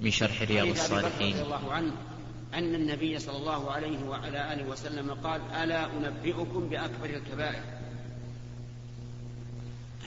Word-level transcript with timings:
من 0.00 0.10
شرح 0.10 0.42
رياض 0.42 0.66
الصالحين. 0.66 1.32
رضي 1.36 1.42
الله 1.42 1.72
عنه 1.72 1.92
أن 2.54 2.74
النبي 2.74 3.18
صلى 3.18 3.36
الله 3.36 3.70
عليه 3.72 4.04
وعلى 4.08 4.52
آله 4.52 4.64
وسلم 4.68 5.10
قال 5.24 5.40
ألا 5.62 5.86
أنبئكم 5.86 6.68
بأكبر 6.68 7.04
الكبائر؟ 7.04 7.62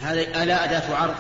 هذه 0.01 0.43
ألا 0.43 0.63
أداة 0.63 0.96
عرض 0.96 1.15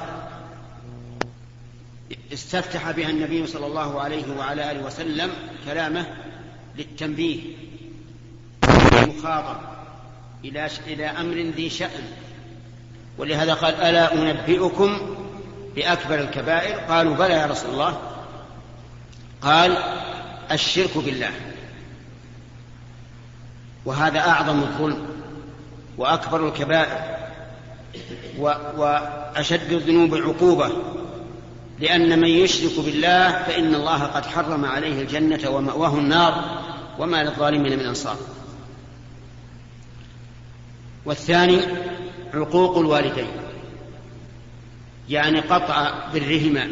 استفتح 2.33 2.91
بها 2.91 3.09
النبي 3.09 3.47
صلى 3.47 3.65
الله 3.65 4.01
عليه 4.01 4.37
وعلى 4.37 4.71
آله 4.71 4.85
وسلم 4.85 5.31
كلامه 5.65 6.05
للتنبيه 6.77 7.39
المخاطب 8.93 9.59
إلى 10.45 10.69
إلى 10.87 11.05
أمر 11.05 11.35
ذي 11.35 11.69
شأن. 11.69 12.03
ولهذا 13.17 13.53
قال 13.53 13.75
ألا 13.75 14.13
أنبئكم 14.13 15.15
بأكبر 15.75 16.19
الكبائر؟ 16.19 16.79
قالوا 16.79 17.15
بلى 17.15 17.33
يا 17.33 17.45
رسول 17.45 17.71
الله. 17.71 18.10
قال 19.41 19.77
الشرك 20.51 20.97
بالله. 20.97 21.31
وهذا 23.85 24.19
أعظم 24.19 24.59
الظلم 24.59 25.07
وأكبر 25.97 26.47
الكبائر 26.47 26.99
وأشد 28.77 29.71
الذنوب 29.71 30.15
عقوبة. 30.15 30.71
لأن 31.79 32.19
من 32.19 32.27
يشرك 32.27 32.85
بالله 32.85 33.43
فإن 33.43 33.75
الله 33.75 34.03
قد 34.03 34.25
حرم 34.25 34.65
عليه 34.65 35.01
الجنة 35.01 35.49
ومأواه 35.49 35.97
النار 35.97 36.61
وما 36.99 37.23
للظالمين 37.23 37.79
من 37.79 37.85
أنصار. 37.85 38.17
والثاني 41.05 41.59
عقوق 42.33 42.77
الوالدين 42.77 43.27
يعني 45.09 45.39
قطع 45.39 45.91
برهما 46.13 46.71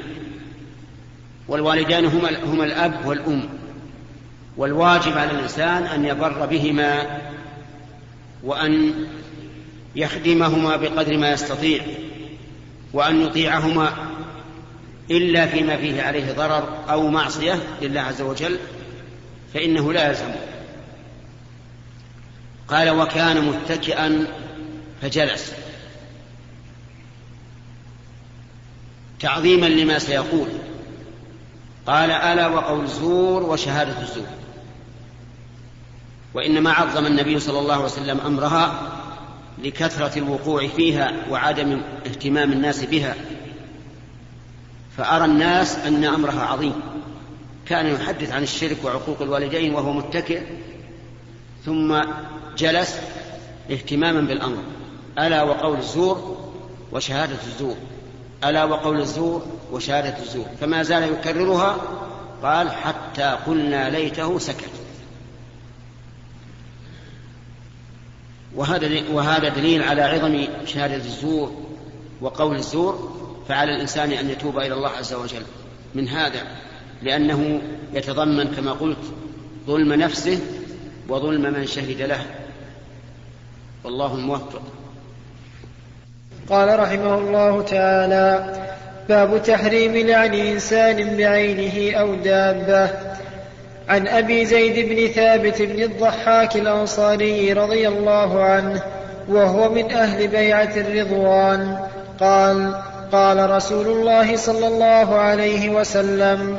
والوالدان 1.49 2.05
هما 2.05 2.43
هما 2.43 2.65
الأب 2.65 3.05
والأم. 3.05 3.49
والواجب 4.57 5.17
على 5.17 5.31
الإنسان 5.31 5.83
أن 5.83 6.05
يبر 6.05 6.45
بهما 6.45 7.21
وأن 8.43 8.93
يخدمهما 9.95 10.75
بقدر 10.75 11.17
ما 11.17 11.31
يستطيع 11.31 11.81
وأن 12.93 13.21
يطيعهما 13.21 13.93
إلا 15.11 15.45
فيما 15.45 15.77
فيه 15.77 16.01
عليه 16.01 16.31
ضرر 16.31 16.77
أو 16.89 17.07
معصية 17.09 17.59
لله 17.81 18.01
عز 18.01 18.21
وجل 18.21 18.57
فإنه 19.53 19.93
لا 19.93 20.09
يلزم. 20.09 20.31
قال 22.67 22.89
وكان 22.89 23.45
متكئا 23.45 24.27
فجلس. 25.01 25.53
تعظيما 29.19 29.65
لما 29.65 29.99
سيقول. 29.99 30.47
قال 31.89 32.11
ألا 32.11 32.47
وقول 32.47 32.83
الزور 32.83 33.43
وشهادة 33.43 34.01
الزور. 34.01 34.25
وإنما 36.33 36.71
عظم 36.71 37.05
النبي 37.05 37.39
صلى 37.39 37.59
الله 37.59 37.73
عليه 37.73 37.85
وسلم 37.85 38.19
أمرها 38.19 38.81
لكثرة 39.63 40.19
الوقوع 40.19 40.67
فيها 40.67 41.13
وعدم 41.29 41.81
اهتمام 42.05 42.51
الناس 42.51 42.83
بها. 42.83 43.15
فأرى 44.97 45.25
الناس 45.25 45.75
أن 45.75 46.05
أمرها 46.05 46.45
عظيم. 46.45 46.73
كان 47.65 47.85
يحدث 47.85 48.31
عن 48.31 48.43
الشرك 48.43 48.77
وعقوق 48.83 49.21
الوالدين 49.21 49.73
وهو 49.73 49.93
متكئ 49.93 50.41
ثم 51.65 52.01
جلس 52.57 52.99
اهتماما 53.71 54.21
بالأمر. 54.21 54.63
ألا 55.19 55.43
وقول 55.43 55.77
الزور 55.77 56.37
وشهادة 56.91 57.37
الزور. 57.47 57.75
ألا 58.43 58.63
وقول 58.63 58.99
الزور 58.99 59.58
وشهادة 59.71 60.17
الزور. 60.23 60.45
فما 60.61 60.83
زال 60.83 61.03
يكررها 61.03 61.77
قال 62.43 62.71
حتى 62.71 63.37
قلنا 63.47 63.89
ليته 63.89 64.39
سكت. 64.39 64.69
وهذا 68.55 69.01
وهذا 69.11 69.49
دليل 69.49 69.83
على 69.83 70.01
عظم 70.01 70.47
شهادة 70.65 70.95
الزور 70.95 71.51
وقول 72.21 72.55
الزور 72.55 73.19
فعلى 73.47 73.75
الإنسان 73.75 74.11
أن 74.11 74.29
يتوب 74.29 74.57
إلى 74.59 74.73
الله 74.73 74.89
عز 74.89 75.13
وجل. 75.13 75.43
من 75.95 76.07
هذا 76.07 76.41
لأنه 77.03 77.61
يتضمن 77.93 78.47
كما 78.55 78.71
قلت 78.71 79.13
ظلم 79.67 79.93
نفسه 79.93 80.39
وظلم 81.09 81.53
من 81.53 81.67
شهد 81.67 82.01
له. 82.01 82.25
والله 83.83 84.15
الموفق. 84.15 84.61
قال 86.49 86.79
رحمه 86.79 87.17
الله 87.17 87.61
تعالى 87.61 88.55
باب 89.09 89.43
تحريم 89.43 89.97
لعن 89.97 90.33
إنسان 90.33 91.17
بعينه 91.17 91.99
أو 91.99 92.15
دابة. 92.15 92.89
عن 93.89 94.07
أبي 94.07 94.45
زيد 94.45 94.89
بن 94.89 95.07
ثابت 95.07 95.61
بن 95.61 95.83
الضحاك 95.83 96.55
الأنصاري 96.55 97.53
رضي 97.53 97.87
الله 97.87 98.43
عنه 98.43 98.81
وهو 99.29 99.69
من 99.69 99.91
أهل 99.91 100.27
بيعة 100.27 100.69
الرضوان 100.77 101.77
قال 102.19 102.73
قال 103.11 103.49
رسول 103.49 103.87
الله 103.87 104.35
صلى 104.35 104.67
الله 104.67 105.15
عليه 105.15 105.69
وسلم 105.69 106.57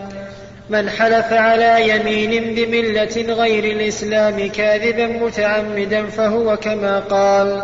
من 0.70 0.90
حلف 0.90 1.32
على 1.32 1.88
يمين 1.88 2.54
بملة 2.54 3.34
غير 3.34 3.64
الإسلام 3.64 4.48
كاذبا 4.48 5.06
متعمدا 5.06 6.06
فهو 6.06 6.56
كما 6.56 7.00
قال 7.00 7.62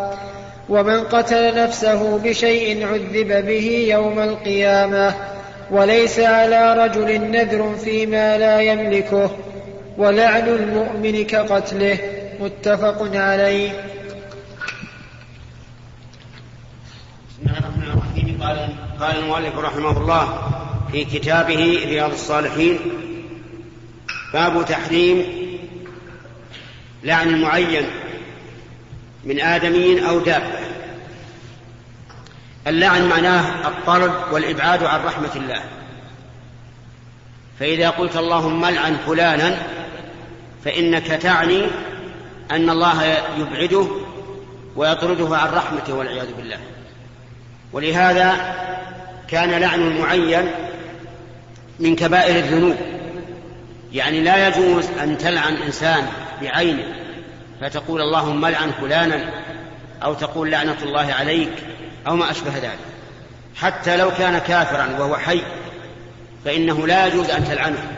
ومن 0.68 1.00
قتل 1.00 1.54
نفسه 1.54 2.18
بشيء 2.18 2.86
عذب 2.86 3.46
به 3.46 3.86
يوم 3.90 4.18
القيامة 4.18 5.14
وليس 5.70 6.18
على 6.18 6.84
رجل 6.84 7.30
نذر 7.30 7.76
فيما 7.84 8.38
لا 8.38 8.60
يملكه 8.60 9.30
ولعن 9.98 10.48
المؤمن 10.48 11.24
كقتله 11.24 11.98
متفق 12.40 13.16
عليه. 13.16 13.70
قال 18.40 18.68
قال 19.00 19.18
المؤلف 19.18 19.58
رحمه 19.58 20.00
الله 20.00 20.52
في 20.92 21.04
كتابه 21.04 21.84
رياض 21.86 22.10
الصالحين 22.10 22.78
باب 24.32 24.64
تحريم 24.68 25.24
لعن 27.04 27.40
معين 27.40 27.84
من 29.26 29.40
آدمي 29.40 30.08
أو 30.08 30.18
دابة. 30.18 30.58
اللعن 32.66 33.08
معناه 33.08 33.68
الطرد 33.68 34.12
والإبعاد 34.32 34.84
عن 34.84 35.04
رحمة 35.04 35.36
الله. 35.36 35.62
فإذا 37.60 37.90
قلت 37.90 38.16
اللهم 38.16 38.64
العن 38.64 38.96
فلانا 39.06 39.58
فإنك 40.64 41.06
تعني 41.06 41.66
أن 42.50 42.70
الله 42.70 43.04
يبعده 43.38 43.86
ويطرده 44.76 45.36
عن 45.36 45.48
رحمته 45.48 45.94
والعياذ 45.94 46.32
بالله. 46.36 46.58
ولهذا 47.72 48.54
كان 49.28 49.50
لعن 49.50 49.80
المعين 49.80 50.50
من 51.80 51.96
كبائر 51.96 52.36
الذنوب. 52.36 52.76
يعني 53.92 54.20
لا 54.20 54.48
يجوز 54.48 54.86
أن 55.02 55.18
تلعن 55.18 55.56
إنسان 55.56 56.06
بعينه 56.42 57.05
فتقول 57.60 58.00
اللهم 58.00 58.46
لعن 58.46 58.70
فلانا 58.70 59.30
أو 60.02 60.14
تقول 60.14 60.50
لعنة 60.50 60.76
الله 60.82 61.12
عليك 61.12 61.52
أو 62.06 62.16
ما 62.16 62.30
أشبه 62.30 62.58
ذلك. 62.58 62.78
حتى 63.56 63.96
لو 63.96 64.10
كان 64.10 64.38
كافرا 64.38 64.96
وهو 64.98 65.16
حي 65.16 65.42
فإنه 66.44 66.86
لا 66.86 67.06
يجوز 67.06 67.30
أن 67.30 67.44
تلعنه. 67.44 67.96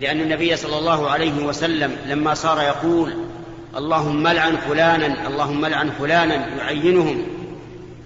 لأن 0.00 0.20
النبي 0.20 0.56
صلى 0.56 0.78
الله 0.78 1.10
عليه 1.10 1.44
وسلم 1.44 1.96
لما 2.06 2.34
صار 2.34 2.60
يقول 2.60 3.14
اللهم 3.76 4.28
لعن 4.28 4.56
فلانا 4.56 5.28
اللهم 5.28 5.66
لعن 5.66 5.90
فلانا 5.90 6.46
يعينهم 6.58 7.26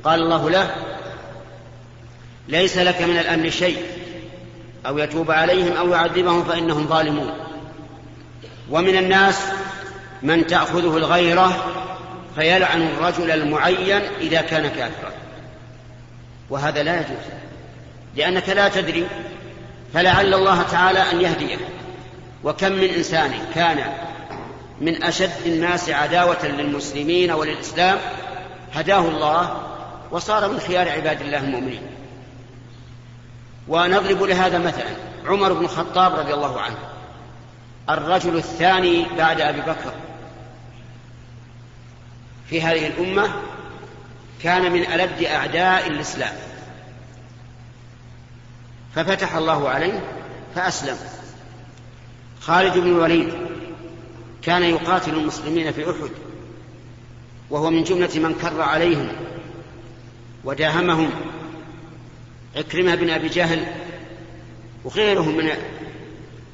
قال 0.05 0.23
الله 0.23 0.51
له 0.51 0.71
ليس 2.49 2.79
لك 2.79 3.03
من 3.03 3.19
الأمر 3.19 3.51
شيء 3.51 3.83
أو 4.87 4.99
يتوب 4.99 5.31
عليهم 5.31 5.77
أو 5.77 5.89
يعذبهم 5.89 6.45
فإنهم 6.45 6.87
ظالمون. 6.87 7.31
ومن 8.71 8.97
الناس 8.97 9.49
من 10.23 10.47
تأخذه 10.47 10.97
الغيرة 10.97 11.65
فيلعن 12.35 12.83
الرجل 12.83 13.31
المعين 13.31 14.01
إذا 14.21 14.41
كان 14.41 14.69
كافرا. 14.69 15.13
وهذا 16.51 16.83
لا 16.83 16.97
يجوز 16.97 17.27
لأنك 18.17 18.49
لا 18.49 18.69
تدري 18.69 19.07
فلعل 19.95 20.35
الله 20.35 20.63
تعالى 20.63 21.11
أن 21.13 21.21
يهديه. 21.21 21.57
وكم 22.45 22.73
من 22.73 22.85
إنسان 22.85 23.33
كان 23.55 23.79
من 24.81 25.03
أشد 25.03 25.47
الناس 25.47 25.91
عداوة 25.91 26.47
للمسلمين 26.47 27.33
وللإسلام 27.33 27.99
هداه 28.75 29.09
الله 29.09 29.63
وصار 30.11 30.49
من 30.49 30.61
خيار 30.61 30.89
عباد 30.89 31.21
الله 31.21 31.39
المؤمنين. 31.39 31.83
ونضرب 33.69 34.23
لهذا 34.23 34.59
مثلا 34.59 34.91
عمر 35.27 35.53
بن 35.53 35.65
الخطاب 35.65 36.15
رضي 36.15 36.35
الله 36.35 36.61
عنه 36.61 36.77
الرجل 37.91 38.37
الثاني 38.37 39.07
بعد 39.19 39.41
أبي 39.41 39.61
بكر 39.61 39.93
في 42.51 42.63
هذه 42.63 42.87
الأمة 42.87 43.33
كان 44.43 44.73
من 44.73 44.83
ألد 44.83 45.23
أعداء 45.23 45.87
الإسلام. 45.87 46.35
ففتح 48.95 49.35
الله 49.37 49.69
عليه 49.69 50.01
فأسلم. 50.55 50.97
خالد 52.41 52.79
بن 52.79 52.89
الوليد 52.89 53.35
كان 54.43 54.63
يقاتل 54.63 55.15
المسلمين 55.15 55.73
في 55.73 55.91
أحد 55.91 56.11
وهو 57.51 57.71
من 57.71 57.85
جملة 57.85 58.11
من 58.17 58.35
كر 58.35 58.63
عليهم 58.63 59.09
وداهمهم 60.45 61.11
عكرمة 62.57 62.95
بن 62.95 63.11
أبي 63.11 63.29
جهل 63.29 63.67
وغيرهم 64.85 65.37
من 65.37 65.51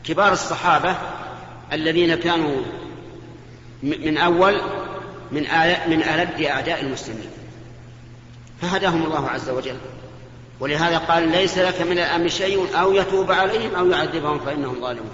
كبار 0.04 0.32
الصحابة 0.32 0.96
الذين 1.72 2.14
كانوا 2.14 2.62
من 3.82 4.18
أول 4.18 4.60
من 5.32 5.42
من 5.86 6.02
ألد 6.02 6.42
أعداء 6.42 6.80
المسلمين. 6.80 7.30
فهداهم 8.62 9.02
الله 9.02 9.28
عز 9.28 9.50
وجل. 9.50 9.76
ولهذا 10.60 10.98
قال 10.98 11.28
ليس 11.28 11.58
لك 11.58 11.80
من 11.80 11.98
الأمر 11.98 12.28
شيء 12.28 12.66
أو 12.74 12.92
يتوب 12.92 13.32
عليهم 13.32 13.74
أو 13.74 13.90
يعذبهم 13.90 14.38
فإنهم 14.38 14.80
ظالمون. 14.80 15.10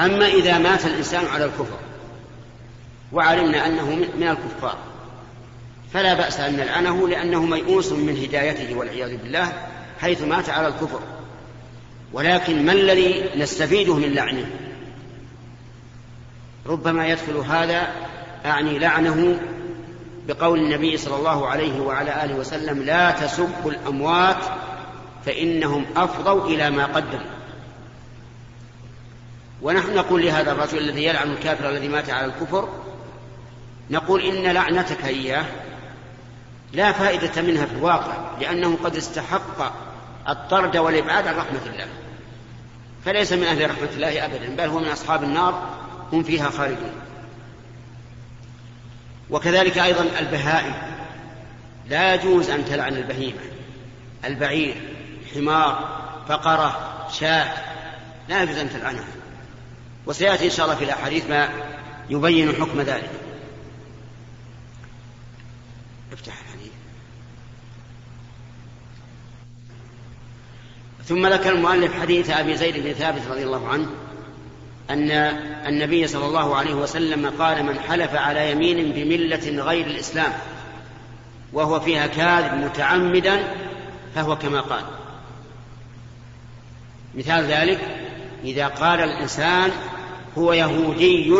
أما 0.00 0.26
إذا 0.26 0.58
مات 0.58 0.86
الإنسان 0.86 1.26
على 1.26 1.44
الكفر 1.44 1.78
وعلمنا 3.12 3.66
أنه 3.66 3.90
من 3.94 4.28
الكفار 4.28 4.78
فلا 5.92 6.14
بأس 6.14 6.40
أن 6.40 6.56
نلعنه 6.56 7.08
لأنه 7.08 7.42
ميؤوس 7.44 7.92
من 7.92 8.16
هدايته 8.22 8.74
والعياذ 8.74 9.16
بالله 9.16 9.52
حيث 10.00 10.22
مات 10.22 10.48
على 10.48 10.68
الكفر. 10.68 11.00
ولكن 12.12 12.66
ما 12.66 12.72
الذي 12.72 13.24
نستفيده 13.36 13.94
من 13.94 14.12
لعنه؟ 14.12 14.46
ربما 16.68 17.06
يدخل 17.06 17.36
هذا 17.36 17.88
أعني 18.46 18.78
لعنه 18.78 19.40
بقول 20.28 20.58
النبي 20.58 20.96
صلى 20.96 21.16
الله 21.16 21.46
عليه 21.46 21.80
وعلى 21.80 22.24
آله 22.24 22.34
وسلم 22.34 22.82
لا 22.82 23.10
تسبوا 23.10 23.70
الأموات 23.70 24.44
فإنهم 25.24 25.86
أفضوا 25.96 26.46
إلى 26.46 26.70
ما 26.70 26.86
قدموا 26.86 27.36
ونحن 29.62 29.94
نقول 29.94 30.22
لهذا 30.22 30.52
الرجل 30.52 30.78
الذي 30.78 31.04
يلعن 31.04 31.30
الكافر 31.30 31.68
الذي 31.70 31.88
مات 31.88 32.10
على 32.10 32.26
الكفر 32.26 32.68
نقول 33.90 34.20
إن 34.20 34.52
لعنتك 34.52 35.04
إياه 35.04 35.44
لا 36.72 36.92
فائدة 36.92 37.42
منها 37.42 37.66
في 37.66 37.72
الواقع 37.72 38.14
لأنه 38.40 38.78
قد 38.84 38.96
استحق 38.96 39.72
الطرد 40.28 40.76
والإبعاد 40.76 41.26
عن 41.26 41.34
رحمة 41.34 41.60
الله. 41.66 41.86
فليس 43.04 43.32
من 43.32 43.44
أهل 43.44 43.70
رحمة 43.70 43.88
الله 43.94 44.24
أبدا 44.24 44.56
بل 44.56 44.68
هو 44.68 44.78
من 44.78 44.88
أصحاب 44.88 45.22
النار. 45.22 45.85
هم 46.12 46.22
فيها 46.22 46.50
خالدون. 46.50 46.92
وكذلك 49.30 49.78
أيضا 49.78 50.02
البهائم. 50.18 50.74
لا 51.88 52.14
يجوز 52.14 52.50
أن 52.50 52.64
تلعن 52.64 52.96
البهيمة. 52.96 53.40
البعير 54.24 54.74
حمار 55.34 55.98
بقرة 56.28 57.06
شاة. 57.12 57.54
لا 58.28 58.42
يجوز 58.42 58.56
أن 58.56 58.70
تلعنها. 58.70 59.08
وسيأتي 60.06 60.44
إن 60.44 60.50
شاء 60.50 60.66
الله 60.66 60.76
في 60.76 60.84
الأحاديث 60.84 61.30
ما 61.30 61.48
يبين 62.10 62.52
حكم 62.52 62.80
ذلك. 62.80 63.10
افتح 66.12 66.34
الحديث. 66.40 66.72
ثم 71.04 71.26
ذكر 71.26 71.52
المؤلف 71.52 72.00
حديث 72.00 72.30
أبي 72.30 72.56
زيد 72.56 72.84
بن 72.84 72.92
ثابت 72.92 73.22
رضي 73.30 73.44
الله 73.44 73.68
عنه. 73.68 73.90
أن 74.90 75.10
النبي 75.66 76.06
صلى 76.06 76.26
الله 76.26 76.56
عليه 76.56 76.74
وسلم 76.74 77.32
قال 77.38 77.62
من 77.62 77.78
حلف 77.78 78.14
على 78.14 78.50
يمين 78.50 78.92
بملة 78.92 79.62
غير 79.62 79.86
الإسلام 79.86 80.32
وهو 81.52 81.80
فيها 81.80 82.06
كاذب 82.06 82.64
متعمدا 82.64 83.44
فهو 84.14 84.36
كما 84.38 84.60
قال. 84.60 84.82
مثال 87.14 87.44
ذلك 87.44 87.80
إذا 88.44 88.66
قال 88.66 89.00
الإنسان 89.00 89.70
هو 90.38 90.52
يهودي 90.52 91.34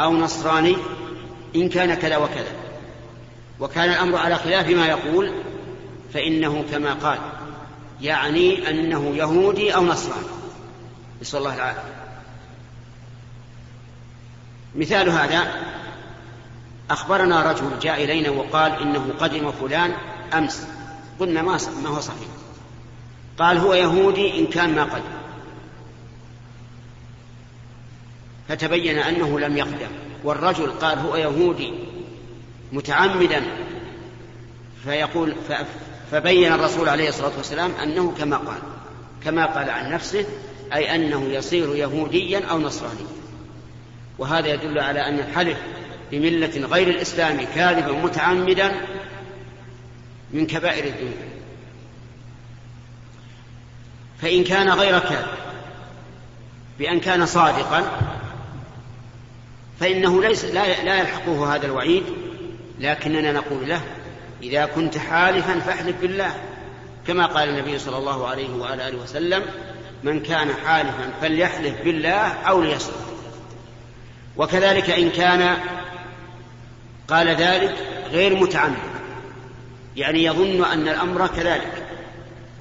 أو 0.00 0.12
نصراني 0.12 0.76
إن 1.56 1.68
كان 1.68 1.94
كذا 1.94 2.16
وكذا 2.16 2.52
وكان 3.60 3.90
الأمر 3.90 4.18
على 4.18 4.36
خلاف 4.36 4.68
ما 4.68 4.86
يقول 4.86 5.32
فإنه 6.14 6.64
كما 6.72 6.92
قال 6.92 7.18
يعني 8.02 8.70
أنه 8.70 9.16
يهودي 9.16 9.74
أو 9.74 9.84
نصراني. 9.84 10.26
نسأل 11.22 11.38
الله 11.38 11.54
العافية. 11.54 12.01
مثال 14.76 15.08
هذا 15.08 15.54
أخبرنا 16.90 17.50
رجل 17.52 17.78
جاء 17.82 18.04
إلينا 18.04 18.30
وقال 18.30 18.72
إنه 18.72 19.14
قدم 19.20 19.52
فلان 19.52 19.92
أمس. 20.34 20.66
قلنا 21.20 21.42
ما 21.42 21.58
ما 21.82 21.88
هو 21.88 22.00
صحيح. 22.00 22.28
قال 23.38 23.58
هو 23.58 23.74
يهودي 23.74 24.40
إن 24.40 24.46
كان 24.46 24.74
ما 24.74 24.84
قدم. 24.84 25.22
فتبين 28.48 28.98
أنه 28.98 29.40
لم 29.40 29.56
يقدم. 29.56 29.90
والرجل 30.24 30.70
قال 30.70 30.98
هو 30.98 31.16
يهودي 31.16 31.74
متعمدا. 32.72 33.42
فيقول 34.84 35.34
فبين 36.10 36.52
الرسول 36.52 36.88
عليه 36.88 37.08
الصلاة 37.08 37.32
والسلام 37.36 37.70
أنه 37.82 38.14
كما 38.18 38.36
قال 38.36 38.58
كما 39.24 39.46
قال 39.46 39.70
عن 39.70 39.92
نفسه 39.92 40.26
أي 40.74 40.94
أنه 40.94 41.24
يصير 41.24 41.76
يهوديا 41.76 42.46
أو 42.50 42.58
نصرانيا. 42.58 43.21
وهذا 44.22 44.48
يدل 44.48 44.78
على 44.78 45.08
أن 45.08 45.18
الحلف 45.18 45.58
بملة 46.10 46.66
غير 46.66 46.88
الإسلام 46.88 47.40
كاذبا 47.54 47.92
متعمدا 47.92 48.72
من 50.32 50.46
كبائر 50.46 50.84
الذنوب. 50.84 51.14
فإن 54.20 54.44
كان 54.44 54.70
غير 54.70 54.98
كاذب 54.98 55.26
بأن 56.78 57.00
كان 57.00 57.26
صادقا 57.26 58.00
فإنه 59.80 60.22
ليس 60.22 60.44
لا, 60.44 60.84
لا 60.84 61.00
يلحقه 61.00 61.54
هذا 61.54 61.66
الوعيد 61.66 62.04
لكننا 62.80 63.32
نقول 63.32 63.68
له 63.68 63.80
إذا 64.42 64.66
كنت 64.66 64.98
حالفا 64.98 65.60
فاحلف 65.60 65.96
بالله. 66.00 66.34
كما 67.06 67.26
قال 67.26 67.48
النبي 67.48 67.78
صلى 67.78 67.96
الله 67.96 68.28
عليه 68.28 68.50
وعلى 68.50 68.88
آله 68.88 68.98
وسلم 68.98 69.42
من 70.02 70.20
كان 70.20 70.48
حالفا 70.66 71.10
فليحلف 71.20 71.82
بالله 71.84 72.32
أو 72.32 72.62
ليصمت. 72.62 73.11
وكذلك 74.36 74.90
إن 74.90 75.10
كان 75.10 75.56
قال 77.08 77.28
ذلك 77.28 77.74
غير 78.10 78.36
متعمد. 78.36 78.92
يعني 79.96 80.24
يظن 80.24 80.64
أن 80.64 80.88
الأمر 80.88 81.26
كذلك 81.26 81.86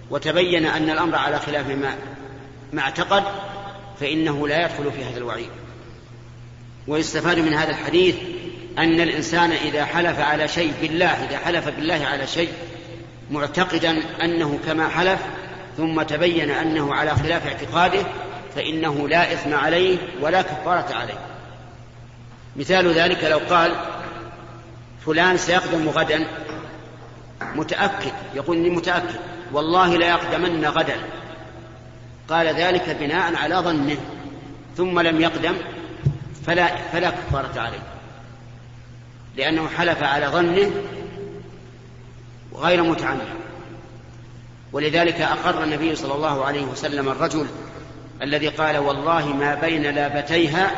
وتبين 0.10 0.66
أن 0.66 0.90
الأمر 0.90 1.16
على 1.16 1.40
خلاف 1.40 1.68
ما 1.68 1.96
ما 2.74 2.82
اعتقد 2.82 3.24
فإنه 4.00 4.48
لا 4.48 4.66
يدخل 4.66 4.92
في 4.92 5.04
هذا 5.04 5.18
الوعيد. 5.18 5.50
ويستفاد 6.88 7.40
من 7.40 7.54
هذا 7.54 7.70
الحديث 7.70 8.16
أن 8.78 9.02
الإنسان 9.02 9.52
إذا 9.52 9.86
حلف 9.86 10.20
على 10.20 10.48
شيء 10.48 10.74
بالله 10.82 11.06
إذا 11.08 11.38
حلف 11.38 11.70
بالله 11.70 12.06
على 12.06 12.28
شيء 12.28 12.50
معتقدا 13.32 14.04
أنه 14.24 14.60
كما 14.66 14.90
حلف 14.90 15.20
ثم 15.78 16.02
تبين 16.02 16.52
أنه 16.52 16.94
على 16.94 17.16
خلاف 17.16 17.48
اعتقاده 17.48 18.04
فإنه 18.56 19.08
لا 19.08 19.34
إثم 19.34 19.54
عليه 19.54 19.98
ولا 20.22 20.42
كفارة 20.42 20.94
عليه. 20.94 21.31
مثال 22.56 22.94
ذلك 22.94 23.24
لو 23.24 23.38
قال 23.50 23.72
فلان 25.06 25.38
سيقدم 25.38 25.90
غدا. 25.90 26.28
متأكد 27.56 28.12
يقول 28.36 28.58
إني 28.58 28.70
متأكد. 28.70 29.16
والله 29.54 29.98
لا 29.98 30.08
يقدمن 30.08 30.66
غدا. 30.66 30.96
قال 32.30 32.48
ذلك 32.48 32.98
بناء 33.00 33.36
على 33.36 33.56
ظنه. 33.56 33.98
ثم 34.78 35.00
لم 35.00 35.22
يقدم 35.22 35.54
فلا 36.46 36.76
فلا 36.76 37.10
كفارة 37.10 37.60
عليه. 37.60 37.84
لأنه 39.38 39.68
حلف 39.68 40.04
على 40.04 40.26
ظنه 40.26 40.72
غير 42.56 42.84
متعمد. 42.84 43.28
ولذلك 44.74 45.22
أقر 45.22 45.64
النبي 45.64 45.96
صلى 45.96 46.14
الله 46.14 46.46
عليه 46.46 46.64
وسلم 46.64 47.10
الرجل 47.10 47.48
الذي 48.22 48.48
قال 48.48 48.78
والله 48.78 49.28
ما 49.28 49.56
بين 49.56 49.84
لابتيها 49.84 50.72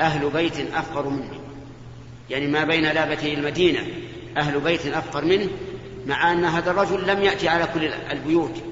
أهل 0.00 0.30
بيت 0.30 0.74
أفقر 0.74 1.08
مني 1.08 1.40
يعني 2.30 2.46
ما 2.46 2.64
بين 2.64 2.84
لابتي 2.84 3.34
المدينة 3.34 3.86
أهل 4.36 4.60
بيت 4.60 4.86
أفقر 4.86 5.24
منه 5.24 5.48
مع 6.06 6.32
أن 6.32 6.44
هذا 6.44 6.70
الرجل 6.70 7.06
لم 7.06 7.22
يأتي 7.22 7.48
على 7.48 7.66
كل 7.66 7.84
البيوت 7.84 8.62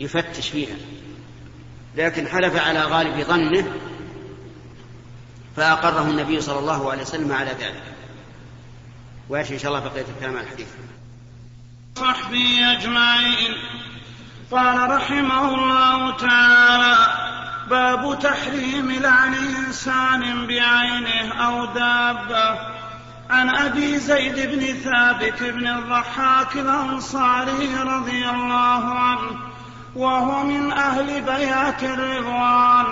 يفتش 0.00 0.48
فيها. 0.48 0.76
لكن 1.96 2.28
حلف 2.28 2.56
على 2.56 2.80
غالب 2.80 3.24
ظنه 3.24 3.64
فأقره 5.56 6.10
النبي 6.10 6.40
صلى 6.40 6.58
الله 6.58 6.90
عليه 6.90 7.02
وسلم 7.02 7.32
على 7.32 7.50
ذلك. 7.50 7.82
ويأتي 9.28 9.54
إن 9.54 9.58
شاء 9.58 9.72
الله 9.72 9.84
بقية 9.88 10.04
الكلام 10.16 10.36
عن 10.36 10.44
الحديث. 10.44 10.68
صحبه 11.96 12.72
أجمعين. 12.78 13.54
قال 14.50 14.90
رحمه 14.90 15.54
الله 15.54 16.16
تعالى 16.16 16.96
باب 17.70 18.18
تحريم 18.18 18.92
لعن 18.92 19.34
إنسان 19.34 20.46
بعينه 20.46 21.46
أو 21.46 21.64
دابة. 21.64 22.58
عن 23.30 23.56
أبي 23.56 23.98
زيد 23.98 24.34
بن 24.34 24.66
ثابت 24.66 25.42
بن 25.42 25.66
الضحاك 25.66 26.56
الأنصاري 26.56 27.74
رضي 27.82 28.28
الله 28.28 28.94
عنه 28.94 29.38
وهو 29.96 30.44
من 30.44 30.72
أهل 30.72 31.22
بيات 31.22 31.82
الرضوان. 31.82 32.86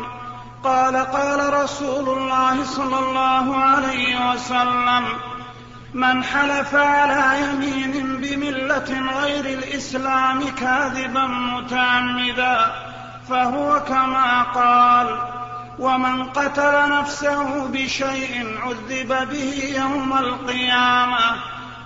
قال 0.64 0.96
قال 0.96 1.54
رسول 1.62 2.18
الله 2.18 2.64
صلى 2.64 2.98
الله 2.98 3.56
عليه 3.56 4.30
وسلم 4.30 5.04
من 5.94 6.24
حلف 6.24 6.74
على 6.74 7.40
يمين 7.40 8.16
بملة 8.16 9.20
غير 9.20 9.44
الإسلام 9.58 10.50
كاذبا 10.50 11.26
متعمدا 11.26 12.87
فهو 13.28 13.84
كما 13.84 14.42
قال 14.42 15.18
ومن 15.78 16.24
قتل 16.24 16.90
نفسه 16.90 17.68
بشيء 17.68 18.58
عذب 18.58 19.28
به 19.30 19.72
يوم 19.76 20.18
القيامة 20.18 21.36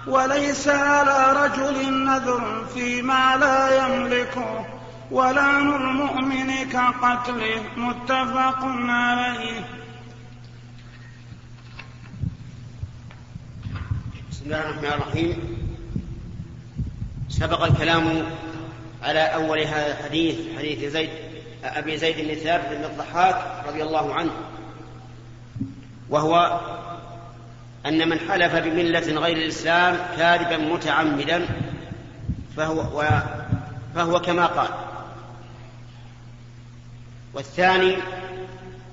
وليس 0.06 0.68
على 0.68 1.44
رجل 1.44 2.04
نذر 2.04 2.64
فيما 2.75 3.37
لا 3.37 3.87
يملكه 3.87 4.66
ولعن 5.11 5.68
المؤمن 5.75 6.68
كقتله 6.72 7.62
متفق 7.76 8.58
عليه. 8.88 9.64
بسم 14.30 14.44
الله 14.44 14.61
الرحمن 14.61 14.84
الرحيم. 14.84 15.58
سبق 17.28 17.64
الكلام 17.64 18.26
على 19.02 19.20
أول 19.20 19.58
هذا 19.58 19.99
الحديث 19.99 20.58
حديث 20.58 20.92
زيد. 20.92 21.32
أبي 21.64 21.97
زيد 21.97 22.28
بن 22.28 22.35
ثابت 22.35 22.76
بن 22.76 22.85
الضحاك 22.85 23.66
رضي 23.69 23.83
الله 23.83 24.14
عنه 24.14 24.33
وهو 26.11 26.61
أن 27.87 28.09
من 28.09 28.19
حلف 28.19 28.54
بملة 28.54 29.21
غير 29.21 29.37
الإسلام 29.37 29.97
كاذبا 30.16 30.57
متعمدا 30.57 31.47
فهو 32.57 33.04
فهو 33.95 34.21
كما 34.21 34.47
قال. 34.47 34.69
والثاني 37.35 37.97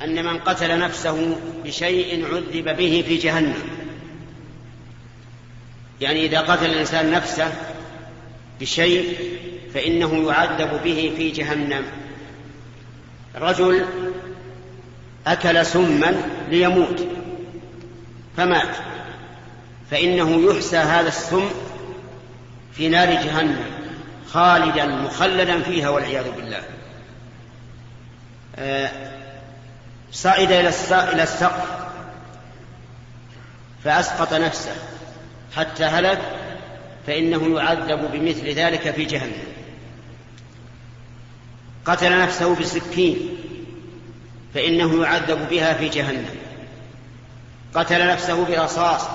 أن 0.03 0.25
من 0.25 0.37
قتل 0.39 0.79
نفسه 0.79 1.37
بشيء 1.63 2.25
عذب 2.25 2.77
به 2.77 3.03
في 3.07 3.17
جهنم. 3.17 3.63
يعني 6.01 6.25
إذا 6.25 6.39
قتل 6.39 6.65
الإنسان 6.65 7.11
نفسه 7.11 7.53
بشيء 8.59 9.17
فإنه 9.73 10.27
يعذب 10.27 10.83
به 10.83 11.13
في 11.17 11.31
جهنم. 11.31 11.85
رجل 13.41 13.85
أكل 15.27 15.65
سما 15.65 16.15
ليموت 16.49 17.07
فمات. 18.37 18.75
فإنه 19.91 20.51
يحسى 20.51 20.77
هذا 20.77 21.07
السم 21.07 21.49
في 22.73 22.89
نار 22.89 23.07
جهنم 23.07 23.65
خالدا 24.33 24.85
مخلدا 24.85 25.61
فيها 25.61 25.89
والعياذ 25.89 26.31
بالله. 26.31 26.61
آه، 28.55 28.89
صعد 30.11 30.51
إلى 30.51 31.23
السقف 31.23 31.65
فأسقط 33.83 34.33
نفسه 34.33 34.75
حتى 35.55 35.83
هلك 35.83 36.19
فإنه 37.07 37.59
يعذب 37.59 38.11
بمثل 38.13 38.49
ذلك 38.49 38.91
في 38.91 39.05
جهنم. 39.05 39.58
قتل 41.85 42.19
نفسه 42.19 42.55
بسكين 42.55 43.17
فإنه 44.53 45.03
يعذب 45.03 45.49
بها 45.49 45.73
في 45.73 45.89
جهنم. 45.89 46.35
قتل 47.73 48.07
نفسه 48.07 48.45
برصاص 48.45 49.07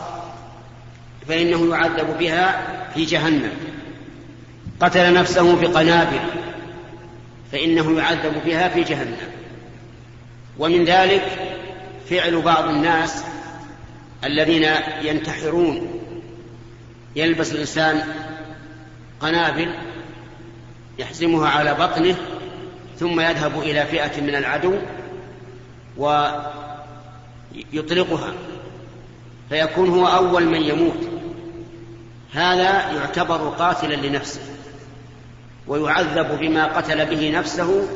فإنه 1.29 1.77
يعذب 1.77 2.19
بها 2.19 2.63
في 2.95 3.05
جهنم. 3.05 3.53
قتل 4.81 5.15
نفسه 5.15 5.61
بقنابل 5.61 6.21
فإنه 7.53 7.99
يعذب 7.99 8.43
بها 8.45 8.69
في 8.69 8.83
جهنم. 8.83 9.17
ومن 10.59 10.85
ذلك 10.85 11.25
فعل 12.11 12.41
بعض 12.41 12.69
الناس 12.69 13.25
الذين 14.25 14.69
ينتحرون. 15.03 16.01
يلبس 17.17 17.53
الإنسان 17.53 18.05
قنابل 19.21 19.75
يحزمها 20.99 21.49
على 21.49 21.75
بطنه 21.75 22.17
ثم 22.99 23.21
يذهب 23.21 23.59
إلى 23.59 23.87
فئة 23.87 24.21
من 24.21 24.35
العدو 24.35 24.75
ويطلقها 27.73 28.35
فيكون 29.49 29.89
هو 29.89 30.07
أول 30.07 30.47
من 30.47 30.63
يموت. 30.63 31.09
هذا 32.33 32.93
يعتبر 32.93 33.49
قاتلا 33.49 33.95
لنفسه 33.95 34.41
ويعذب 35.67 36.39
بما 36.41 36.77
قتل 36.77 37.07
به 37.07 37.31
نفسه 37.31 37.89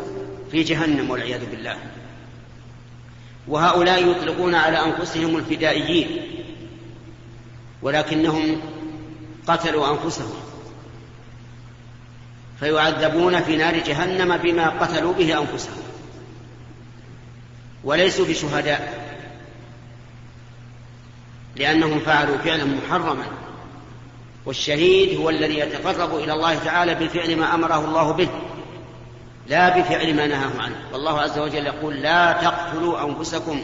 في 0.51 0.63
جهنم 0.63 1.11
والعياذ 1.11 1.51
بالله. 1.51 1.77
وهؤلاء 3.49 4.11
يطلقون 4.11 4.55
على 4.55 4.79
أنفسهم 4.85 5.37
الفدائيين 5.37 6.21
ولكنهم 7.83 8.61
قتلوا 9.47 9.91
أنفسهم. 9.91 10.35
فيعذبون 12.61 13.41
في 13.41 13.57
نار 13.57 13.79
جهنم 13.79 14.37
بما 14.37 14.69
قتلوا 14.69 15.13
به 15.13 15.39
أنفسهم. 15.39 15.83
وليسوا 17.85 18.27
بشهداء 18.27 19.09
لأنهم 21.57 22.01
فعلوا 22.01 22.39
فعلا 22.39 22.65
محرما. 22.65 23.25
والشهيد 24.47 25.21
هو 25.21 25.31
الذي 25.31 25.59
يتقرب 25.59 26.15
إلى 26.15 26.33
الله 26.33 26.59
تعالى 26.59 26.95
بفعل 26.95 27.37
ما 27.37 27.55
أمره 27.55 27.85
الله 27.85 28.13
به 28.13 28.29
لا 29.49 29.79
بفعل 29.79 30.17
ما 30.17 30.27
نهاه 30.27 30.63
عنه. 30.63 30.77
والله 30.93 31.21
عز 31.21 31.39
وجل 31.39 31.67
يقول 31.67 31.95
لا 31.95 32.33
تقتلوا 32.33 33.09
أنفسكم 33.09 33.63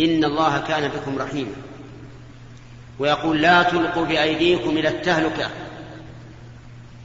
إن 0.00 0.24
الله 0.24 0.58
كان 0.58 0.88
بكم 0.88 1.18
رحيما. 1.18 1.54
ويقول 2.98 3.42
لا 3.42 3.62
تلقوا 3.62 4.04
بأيديكم 4.04 4.70
إلى 4.70 4.88
التهلكة 4.88 5.50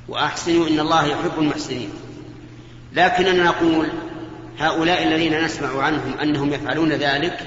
وأحسنوا 0.09 0.67
إن 0.67 0.79
الله 0.79 1.05
يحب 1.05 1.39
المحسنين. 1.39 1.89
لكننا 2.93 3.43
نقول 3.43 3.89
هؤلاء 4.59 5.03
الذين 5.03 5.43
نسمع 5.43 5.81
عنهم 5.83 6.13
أنهم 6.21 6.53
يفعلون 6.53 6.91
ذلك 6.91 7.39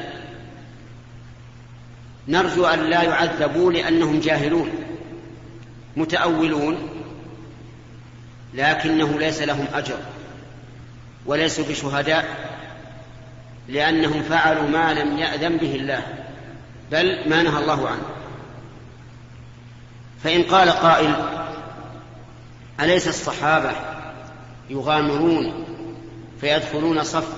نرجو 2.28 2.66
أن 2.66 2.80
لا 2.80 3.02
يعذبوا 3.02 3.72
لأنهم 3.72 4.20
جاهلون 4.20 4.70
متأولون 5.96 6.88
لكنه 8.54 9.18
ليس 9.18 9.42
لهم 9.42 9.66
أجر 9.74 9.98
وليسوا 11.26 11.64
بشهداء 11.64 12.52
لأنهم 13.68 14.22
فعلوا 14.22 14.68
ما 14.68 14.94
لم 14.94 15.18
يأذن 15.18 15.56
به 15.56 15.74
الله 15.74 16.02
بل 16.92 17.28
ما 17.28 17.42
نهى 17.42 17.58
الله 17.58 17.88
عنه. 17.88 18.02
فإن 20.24 20.42
قال 20.42 20.70
قائل 20.70 21.14
أليس 22.82 23.08
الصحابة 23.08 23.72
يغامرون 24.70 25.64
فيدخلون 26.40 27.04
صف 27.04 27.28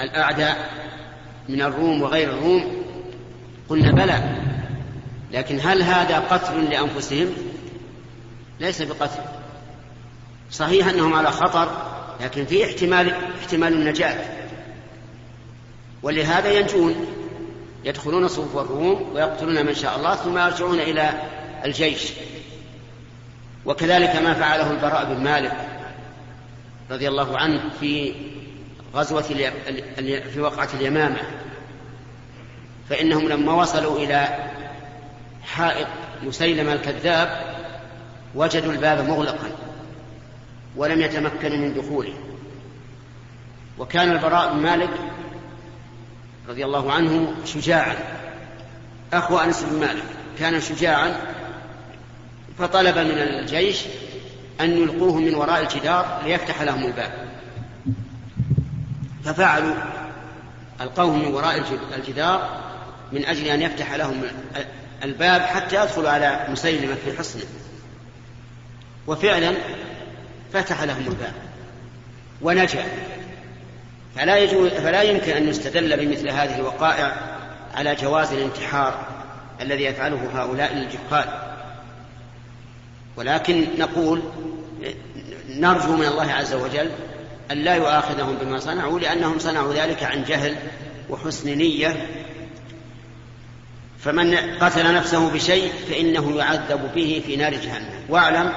الأعداء 0.00 0.70
من 1.48 1.62
الروم 1.62 2.02
وغير 2.02 2.30
الروم؟ 2.30 2.84
قلنا 3.68 3.92
بلى. 3.92 4.36
لكن 5.32 5.60
هل 5.62 5.82
هذا 5.82 6.18
قتل 6.18 6.70
لأنفسهم؟ 6.70 7.34
ليس 8.60 8.82
بقتل. 8.82 9.22
صحيح 10.50 10.88
أنهم 10.88 11.14
على 11.14 11.30
خطر 11.30 11.68
لكن 12.20 12.44
في 12.44 12.64
احتمال 12.64 13.14
احتمال 13.40 13.72
النجاة. 13.72 14.18
ولهذا 16.02 16.52
ينجون. 16.52 17.06
يدخلون 17.84 18.28
صفوف 18.28 18.56
الروم 18.56 19.12
ويقتلون 19.14 19.66
من 19.66 19.74
شاء 19.74 19.96
الله 19.96 20.14
ثم 20.14 20.38
يرجعون 20.38 20.80
إلى 20.80 21.22
الجيش. 21.64 22.12
وكذلك 23.66 24.16
ما 24.16 24.34
فعله 24.34 24.70
البراء 24.70 25.14
بن 25.14 25.24
مالك 25.24 25.56
رضي 26.90 27.08
الله 27.08 27.38
عنه 27.38 27.60
في 27.80 28.14
غزوة 28.94 29.22
في 30.32 30.40
وقعة 30.40 30.68
اليمامة. 30.74 31.20
فإنهم 32.88 33.28
لما 33.28 33.52
وصلوا 33.52 33.98
إلى 33.98 34.28
حائط 35.44 35.86
مسيلمة 36.22 36.72
الكذاب 36.72 37.54
وجدوا 38.34 38.72
الباب 38.72 39.08
مغلقا 39.08 39.50
ولم 40.76 41.00
يتمكنوا 41.00 41.56
من 41.56 41.74
دخوله. 41.74 42.14
وكان 43.78 44.10
البراء 44.10 44.54
بن 44.54 44.60
مالك 44.60 44.90
رضي 46.48 46.64
الله 46.64 46.92
عنه 46.92 47.34
شجاعا. 47.44 47.96
أخو 49.12 49.38
أنس 49.38 49.62
بن 49.62 49.80
مالك 49.80 50.04
كان 50.38 50.60
شجاعا 50.60 51.33
فطلب 52.58 52.98
من 52.98 53.18
الجيش 53.18 53.80
أن 54.60 54.78
يلقوه 54.78 55.14
من 55.14 55.34
وراء 55.34 55.62
الجدار 55.62 56.22
ليفتح 56.24 56.62
لهم 56.62 56.84
الباب. 56.84 57.28
ففعلوا 59.24 59.74
ألقوه 60.80 61.16
من 61.16 61.34
وراء 61.34 61.62
الجدار 61.96 62.60
من 63.12 63.24
أجل 63.24 63.46
أن 63.46 63.62
يفتح 63.62 63.94
لهم 63.94 64.22
الباب 65.04 65.40
حتى 65.40 65.76
يدخل 65.76 66.06
على 66.06 66.46
مسيلمة 66.48 66.94
في 66.94 67.18
حصنه 67.18 67.44
وفعلا 69.06 69.54
فتح 70.52 70.82
لهم 70.82 71.06
الباب 71.06 71.32
ونجا. 72.42 72.84
فلا 74.16 74.36
يجوز 74.36 74.70
فلا 74.70 75.02
يمكن 75.02 75.32
أن 75.32 75.48
يستدل 75.48 76.06
بمثل 76.06 76.28
هذه 76.28 76.56
الوقائع 76.56 77.16
على 77.74 77.94
جواز 77.94 78.32
الانتحار 78.32 79.06
الذي 79.60 79.84
يفعله 79.84 80.28
هؤلاء 80.34 80.72
الجهال. 80.72 81.43
ولكن 83.16 83.66
نقول 83.78 84.22
نرجو 85.48 85.96
من 85.96 86.06
الله 86.06 86.32
عز 86.32 86.54
وجل 86.54 86.90
أن 87.50 87.58
لا 87.58 87.74
يؤاخذهم 87.74 88.36
بما 88.42 88.58
صنعوا 88.58 89.00
لأنهم 89.00 89.38
صنعوا 89.38 89.74
ذلك 89.74 90.02
عن 90.02 90.24
جهل 90.24 90.56
وحسن 91.10 91.58
نية. 91.58 92.06
فمن 93.98 94.36
قتل 94.36 94.94
نفسه 94.94 95.30
بشيء 95.30 95.72
فإنه 95.88 96.36
يعذب 96.36 96.90
به 96.94 97.22
في 97.26 97.36
نار 97.36 97.54
جهنم. 97.54 98.04
واعلم 98.08 98.52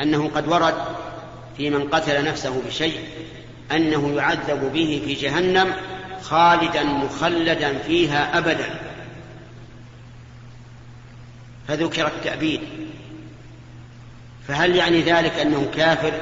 أنه 0.00 0.28
قد 0.28 0.48
ورد 0.48 0.74
في 1.56 1.70
من 1.70 1.88
قتل 1.88 2.24
نفسه 2.24 2.62
بشيء 2.66 3.00
أنه 3.72 4.14
يعذب 4.16 4.72
به 4.72 5.02
في 5.04 5.14
جهنم 5.14 5.72
خالدا 6.22 6.84
مخلدا 6.84 7.78
فيها 7.78 8.38
أبدا. 8.38 8.80
فذكر 11.68 12.06
التأبيد. 12.06 12.60
فهل 14.48 14.76
يعني 14.76 15.02
ذلك 15.02 15.32
أنه 15.32 15.70
كافر 15.74 16.12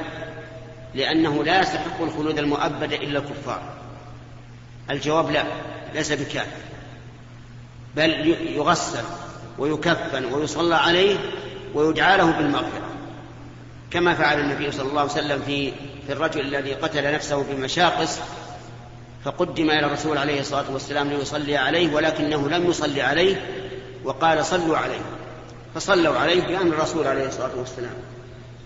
لأنه 0.95 1.43
لا 1.43 1.61
يستحق 1.61 2.01
الخلود 2.01 2.39
المؤبد 2.39 2.93
إلا 2.93 3.19
الكفار؟ 3.19 3.61
الجواب 4.89 5.31
لا 5.31 5.43
ليس 5.93 6.11
بكافر 6.11 6.57
بل 7.95 8.35
يغسل 8.55 9.03
ويكفن 9.57 10.25
ويصلى 10.25 10.75
عليه 10.75 11.15
ويدعى 11.73 12.17
له 12.17 12.31
بالمغفرة 12.31 12.87
كما 13.91 14.13
فعل 14.13 14.39
النبي 14.39 14.71
صلى 14.71 14.89
الله 14.89 15.01
عليه 15.01 15.11
وسلم 15.11 15.41
في 15.45 15.71
في 16.07 16.13
الرجل 16.13 16.41
الذي 16.41 16.73
قتل 16.73 17.13
نفسه 17.13 17.43
بمشاقص 17.43 18.19
فقدم 19.25 19.69
إلى 19.71 19.85
الرسول 19.85 20.17
عليه 20.17 20.39
الصلاة 20.39 20.71
والسلام 20.71 21.09
ليصلي 21.09 21.57
عليه 21.57 21.93
ولكنه 21.95 22.49
لم 22.49 22.69
يصلي 22.69 23.01
عليه 23.01 23.45
وقال 24.03 24.45
صلوا 24.45 24.77
عليه 24.77 25.01
فصلوا 25.75 26.17
عليه 26.17 26.41
بأمر 26.41 26.73
الرسول 26.73 27.07
عليه 27.07 27.27
الصلاة 27.27 27.51
والسلام. 27.57 27.93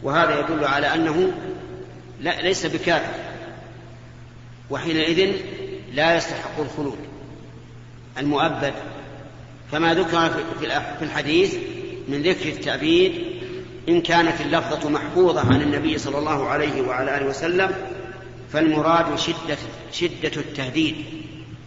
وهذا 0.03 0.39
يدل 0.39 0.65
على 0.65 0.93
أنه 0.95 1.31
لا 2.21 2.41
ليس 2.41 2.65
بكافر 2.65 3.13
وحينئذ 4.69 5.35
لا 5.93 6.15
يستحق 6.15 6.59
الخلود. 6.59 6.97
المؤبد 8.17 8.73
كما 9.71 9.93
ذكر 9.93 10.29
في 10.99 11.01
الحديث 11.01 11.55
من 12.07 12.21
ذكر 12.21 12.49
التأبيد 12.49 13.13
إن 13.89 14.01
كانت 14.01 14.41
اللفظة 14.41 14.89
محفوظة 14.89 15.53
عن 15.53 15.61
النبي 15.61 15.97
صلى 15.97 16.17
الله 16.17 16.47
عليه 16.47 16.81
وعلى 16.81 17.17
آله 17.17 17.25
وسلم 17.25 17.71
فالمراد 18.53 19.19
شدة, 19.19 19.57
شدة 19.91 20.31
التهديد 20.37 20.95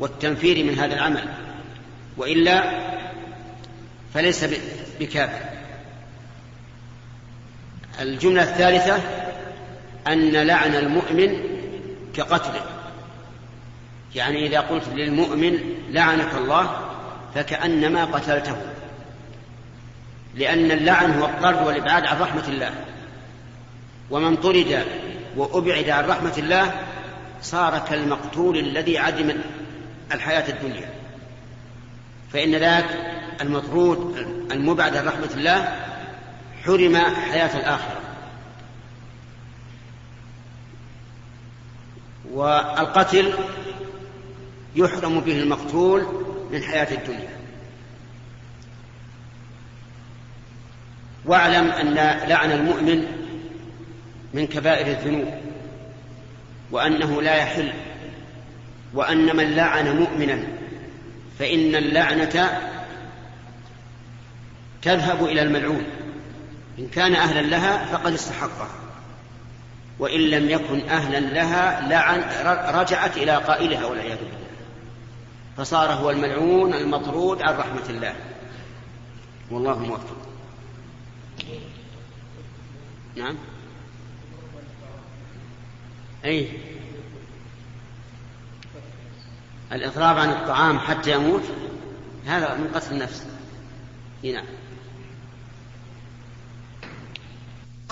والتنفير 0.00 0.64
من 0.64 0.78
هذا 0.78 0.94
العمل. 0.94 1.24
وإلا 2.16 2.64
فليس 4.14 4.44
بكافر 5.00 5.63
الجملة 8.00 8.42
الثالثة 8.42 8.98
أن 10.06 10.30
لعن 10.30 10.74
المؤمن 10.74 11.38
كقتله. 12.14 12.62
يعني 14.14 14.46
إذا 14.46 14.60
قلت 14.60 14.88
للمؤمن 14.94 15.58
لعنك 15.90 16.34
الله 16.34 16.80
فكأنما 17.34 18.04
قتلته. 18.04 18.56
لأن 20.34 20.70
اللعن 20.70 21.10
هو 21.10 21.24
الطرد 21.24 21.66
والإبعاد 21.66 22.06
عن 22.06 22.20
رحمة 22.20 22.48
الله. 22.48 22.70
ومن 24.10 24.36
طرد 24.36 24.84
وأبعد 25.36 25.88
عن 25.88 26.04
رحمة 26.04 26.34
الله 26.38 26.72
صار 27.42 27.78
كالمقتول 27.78 28.58
الذي 28.58 28.98
عدم 28.98 29.32
الحياة 30.12 30.48
الدنيا. 30.48 30.88
فإن 32.32 32.54
ذاك 32.54 32.86
المطرود 33.40 34.16
المبعد 34.52 34.96
عن 34.96 35.06
رحمة 35.06 35.30
الله 35.36 35.76
حرم 36.66 36.96
حياة 36.96 37.56
الآخرة. 37.58 38.00
والقتل 42.30 43.34
يحرم 44.76 45.20
به 45.20 45.38
المقتول 45.40 46.06
من 46.50 46.62
حياة 46.62 46.94
الدنيا. 46.94 47.38
واعلم 51.24 51.70
أن 51.70 51.94
لعن 52.28 52.52
المؤمن 52.52 53.06
من 54.34 54.46
كبائر 54.46 54.86
الذنوب 54.86 55.34
وأنه 56.70 57.22
لا 57.22 57.34
يحل 57.34 57.72
وأن 58.94 59.36
من 59.36 59.50
لعن 59.54 59.96
مؤمنا 59.96 60.44
فإن 61.38 61.74
اللعنة 61.74 62.60
تذهب 64.82 65.24
إلى 65.24 65.42
الملعون. 65.42 65.84
إن 66.78 66.88
كان 66.88 67.14
أهلا 67.14 67.42
لها 67.42 67.84
فقد 67.86 68.12
استحقها. 68.12 68.68
وإن 69.98 70.20
لم 70.20 70.50
يكن 70.50 70.88
أهلا 70.88 71.20
لها 71.20 71.88
لعن 71.88 72.20
رجعت 72.74 73.16
إلى 73.16 73.36
قائلها 73.36 73.84
والعياذ 73.84 74.18
بالله. 74.18 74.44
فصار 75.56 75.92
هو 75.92 76.10
الملعون 76.10 76.74
المطرود 76.74 77.42
عن 77.42 77.54
رحمة 77.54 77.90
الله. 77.90 78.14
والله 79.50 79.78
موفق. 79.78 80.16
نعم. 83.16 83.36
أي. 86.24 86.48
الإضراب 89.72 90.18
عن 90.18 90.30
الطعام 90.30 90.78
حتى 90.78 91.12
يموت 91.12 91.42
هذا 92.26 92.54
من 92.54 92.70
قتل 92.74 92.92
النفس. 92.92 93.26
نعم. 94.24 94.44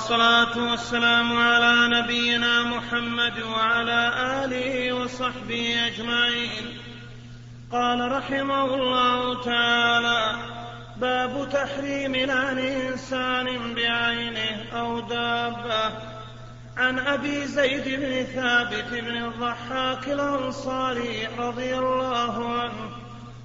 والصلاة 0.02 0.70
والسلام 0.70 1.36
على 1.36 2.00
نبينا 2.00 2.62
محمد 2.62 3.42
وعلى 3.42 4.12
آله 4.44 4.92
وصحبه 4.92 5.86
أجمعين. 5.86 6.78
قال 7.72 8.12
رحمه 8.12 8.64
الله 8.64 9.42
تعالى 9.42 10.36
باب 10.96 11.48
تحريم 11.52 12.16
لعن 12.16 12.58
إنسان 12.58 13.74
بعينه 13.74 14.64
أو 14.72 15.00
دابة. 15.00 15.92
عن 16.76 16.98
أبي 16.98 17.46
زيد 17.46 18.00
بن 18.00 18.24
ثابت 18.24 18.88
بن 18.92 19.16
الضحاك 19.24 20.08
الأنصاري 20.08 21.28
رضي 21.38 21.78
الله 21.78 22.60
عنه 22.60 22.90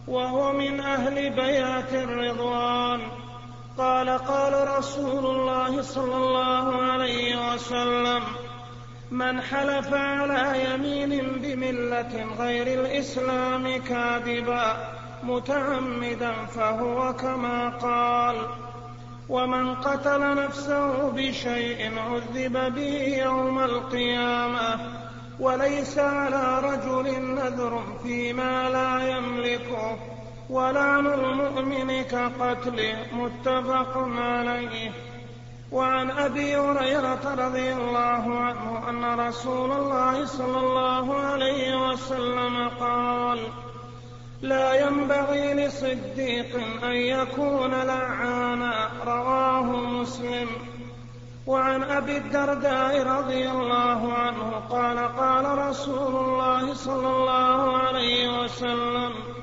وهو 0.08 0.54
من 0.54 0.80
أهل 0.80 1.30
بيات 1.30 1.94
الرضوان. 1.94 2.47
قال 4.18 4.78
رسول 4.78 5.26
الله 5.26 5.82
صلى 5.82 6.16
الله 6.16 6.82
عليه 6.82 7.54
وسلم 7.54 8.24
من 9.12 9.42
حلف 9.42 9.94
على 9.94 10.66
يمين 10.66 11.42
بملة 11.42 12.28
غير 12.40 12.80
الإسلام 12.80 13.78
كاذبا 13.78 14.78
متعمدا 15.24 16.32
فهو 16.46 17.14
كما 17.14 17.70
قال 17.70 18.36
ومن 19.30 19.76
قتل 19.76 20.36
نفسه 20.36 21.12
بشيء 21.12 22.00
عذب 22.00 22.76
به 22.76 23.18
يوم 23.24 23.60
القيامة 23.60 24.80
وليس 25.40 26.00
على 26.00 26.60
رجل 26.60 27.36
نذر 27.36 27.84
فيما 28.04 28.70
لا 28.70 29.18
يملكه. 29.18 30.17
ولعن 30.50 31.08
المؤمن 31.08 32.04
كقتله 32.04 32.96
متفق 33.14 33.98
عليه. 34.18 34.92
وعن 35.72 36.12
أبي 36.12 36.58
هريرة 36.58 37.36
رضي 37.48 37.74
الله 37.74 38.40
عنه 38.40 38.90
أن 38.90 39.20
رسول 39.20 39.72
الله 39.72 40.26
صلى 40.26 40.60
الله 40.60 41.16
عليه 41.16 41.90
وسلم 41.90 42.70
قال 42.80 43.40
لا 44.42 44.88
ينبغي 44.88 45.54
لصديق 45.54 46.56
أن 46.84 46.92
يكون 46.92 47.72
لعانا. 47.72 48.90
رواه 49.06 49.76
مسلم. 49.76 50.48
وعن 51.48 51.84
أبي 51.84 52.18
الدرداء 52.18 53.04
رضي 53.04 53.50
الله 53.50 54.14
عنه 54.14 54.52
قال 54.70 54.98
قال 55.18 55.58
رسول 55.70 56.16
الله 56.16 56.74
صلى 56.74 57.08
الله 57.08 57.78
عليه 57.78 58.44
وسلم 58.44 59.37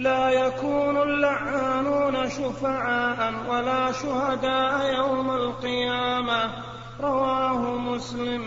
لا 0.00 0.30
يكون 0.30 0.96
اللعانون 0.96 2.28
شفعاء 2.28 3.34
ولا 3.48 3.92
شهداء 3.92 4.94
يوم 4.96 5.30
القيامة. 5.30 6.50
رواه 7.00 7.58
مسلم. 7.78 8.42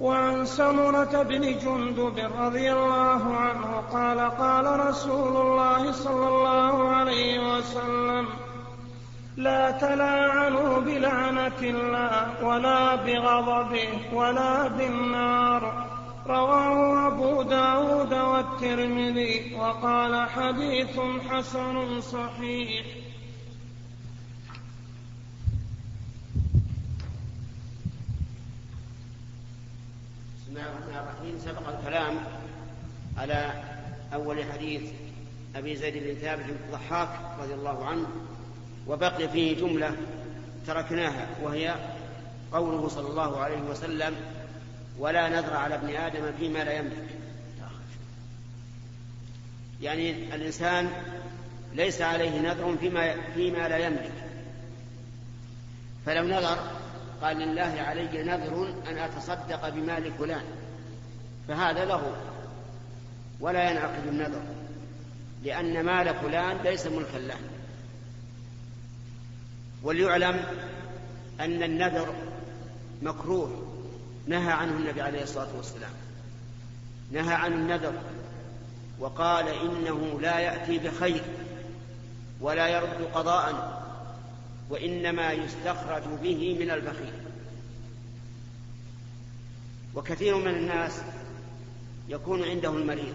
وعن 0.00 0.44
سمرة 0.46 1.22
بن 1.22 1.40
جندب 1.58 2.18
رضي 2.38 2.72
الله 2.72 3.36
عنه 3.36 3.82
قال 3.92 4.20
قال 4.20 4.88
رسول 4.88 5.36
الله 5.36 5.92
صلى 5.92 6.28
الله 6.28 6.88
عليه 6.88 7.56
وسلم 7.56 8.26
لا 9.36 9.70
تلاعنوا 9.70 10.80
بلعنة 10.80 11.60
الله 11.62 12.44
ولا 12.44 12.94
بغضبه 12.94 13.88
ولا 14.12 14.68
بالنار. 14.68 15.85
رواه 16.28 17.06
أبو 17.06 17.42
داود 17.42 18.14
والترمذي 18.14 19.54
وقال 19.54 20.30
حديث 20.30 21.00
حسن 21.30 22.00
صحيح. 22.00 22.86
بسم 30.36 30.48
الله 30.48 30.62
الرحمن 30.62 30.96
الرحيم. 30.96 31.38
سبق 31.38 31.78
الكلام 31.78 32.14
على 33.18 33.62
أول 34.14 34.44
حديث 34.52 34.82
أبي 35.56 35.76
زيد 35.76 35.94
بن 35.94 36.14
ثابت 36.20 36.44
الضحاك 36.48 37.08
رضي 37.40 37.54
الله 37.54 37.84
عنه 37.84 38.06
وبقي 38.86 39.28
فيه 39.28 39.56
جملة 39.56 39.96
تركناها 40.66 41.28
وهي 41.42 41.74
قوله 42.52 42.88
صلى 42.88 43.08
الله 43.08 43.40
عليه 43.40 43.60
وسلم 43.70 44.14
ولا 44.98 45.28
نذر 45.28 45.56
على 45.56 45.74
ابن 45.74 45.96
آدم 45.96 46.32
فيما 46.38 46.58
لا 46.58 46.72
يملك. 46.72 47.06
يعني 49.80 50.34
الإنسان 50.34 50.90
ليس 51.74 52.02
عليه 52.02 52.40
نذر 52.40 52.76
فيما, 52.80 53.14
فيما 53.34 53.68
لا 53.68 53.76
يملك. 53.76 54.12
فلو 56.06 56.24
نذر 56.24 56.58
قال 57.22 57.36
لله 57.36 57.80
علي 57.80 58.22
نذر 58.22 58.74
أن 58.88 58.98
أتصدق 58.98 59.68
بمال 59.68 60.12
فلان. 60.12 60.44
فهذا 61.48 61.84
له 61.84 62.12
ولا 63.40 63.70
ينعقد 63.70 64.06
النذر 64.06 64.42
لأن 65.44 65.84
مال 65.84 66.14
فلان 66.14 66.56
ليس 66.64 66.86
ملكا 66.86 67.18
له. 67.18 67.38
وليعلم 69.82 70.44
أن 71.40 71.62
النذر 71.62 72.14
مكروه. 73.02 73.65
نهى 74.26 74.52
عنه 74.52 74.72
النبي 74.72 75.02
عليه 75.02 75.22
الصلاة 75.22 75.56
والسلام. 75.56 75.90
نهى 77.12 77.34
عن 77.34 77.52
النذر 77.52 77.92
وقال 78.98 79.48
إنه 79.48 80.20
لا 80.20 80.38
يأتي 80.38 80.78
بخير 80.78 81.22
ولا 82.40 82.68
يرد 82.68 83.08
قضاء 83.14 83.76
وإنما 84.70 85.32
يستخرج 85.32 86.02
به 86.22 86.56
من 86.60 86.70
البخيل. 86.70 87.12
وكثير 89.94 90.36
من 90.36 90.54
الناس 90.54 90.92
يكون 92.08 92.44
عنده 92.44 92.70
المريض 92.70 93.14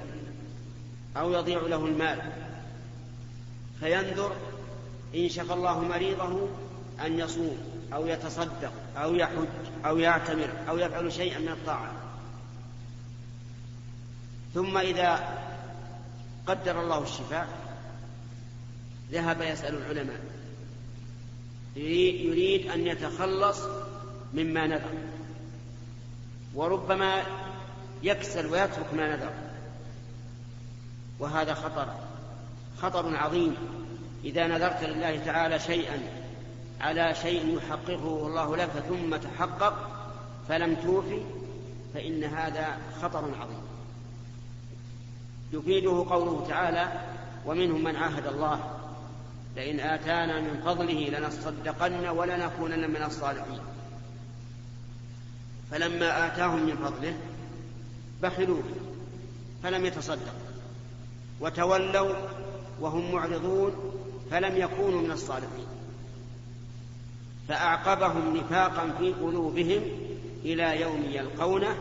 أو 1.18 1.34
يضيع 1.34 1.62
له 1.62 1.86
المال 1.86 2.32
فينذر 3.80 4.36
إن 5.16 5.30
شفى 5.30 5.54
الله 5.54 5.80
مريضه 5.80 6.48
أن 7.06 7.20
يصوم. 7.20 7.71
أو 7.94 8.08
يتصدق 8.08 8.72
أو 8.98 9.16
يحج 9.16 9.48
أو 9.86 9.98
يعتمر 9.98 10.50
أو 10.70 10.78
يفعل 10.78 11.14
شيئا 11.14 11.40
من 11.40 11.48
الطاعة. 11.48 11.92
ثم 14.54 14.78
إذا 14.78 15.40
قدر 16.48 16.82
الله 16.82 17.04
الشفاء 17.04 17.48
ذهب 19.12 19.42
يسأل 19.42 19.78
العلماء. 19.78 20.20
يريد 21.76 22.72
أن 22.72 22.88
يتخلص 22.88 23.60
مما 24.34 24.68
نذر. 24.68 24.98
وربما 26.56 27.24
يكسل 28.04 28.46
ويترك 28.46 28.94
ما 28.94 29.16
نذر. 29.16 29.34
وهذا 31.20 31.54
خطر 31.54 31.96
خطر 32.82 33.16
عظيم. 33.18 33.56
إذا 34.24 34.48
نذرت 34.48 34.84
لله 34.84 35.26
تعالى 35.26 35.60
شيئا 35.60 36.21
على 36.82 37.16
شيء 37.16 37.58
يحققه 37.58 38.28
الله 38.28 38.58
لك 38.58 38.70
ثم 38.70 39.16
تحقق 39.16 39.74
فلم 40.50 40.76
توفي 40.76 41.22
فإن 41.94 42.24
هذا 42.24 42.78
خطر 43.02 43.24
عظيم. 43.42 43.62
يفيده 45.54 46.06
قوله 46.10 46.46
تعالى 46.48 46.92
ومنهم 47.46 47.84
من 47.84 47.96
عاهد 47.96 48.28
الله 48.28 48.60
لئن 49.56 49.80
آتانا 49.80 50.42
من 50.42 50.62
فضله 50.66 51.10
لنصدقن 51.10 52.08
ولنكونن 52.08 52.90
من 52.90 53.04
الصالحين. 53.04 53.60
فلما 55.72 56.28
آتاهم 56.28 56.66
من 56.66 56.76
فضله 56.76 57.18
بخلوا 58.24 58.62
فلم 59.64 59.86
يتصدقوا 59.86 60.52
وتولوا 61.42 62.16
وهم 62.80 63.12
معرضون 63.12 63.94
فلم 64.32 64.58
يكونوا 64.58 65.02
من 65.02 65.12
الصالحين. 65.12 65.81
فأعقبهم 67.48 68.38
نفاقا 68.38 68.92
في 69.00 69.14
قلوبهم 69.14 69.82
إلى 70.46 70.82
يوم 70.82 71.04
يلقونه 71.12 71.76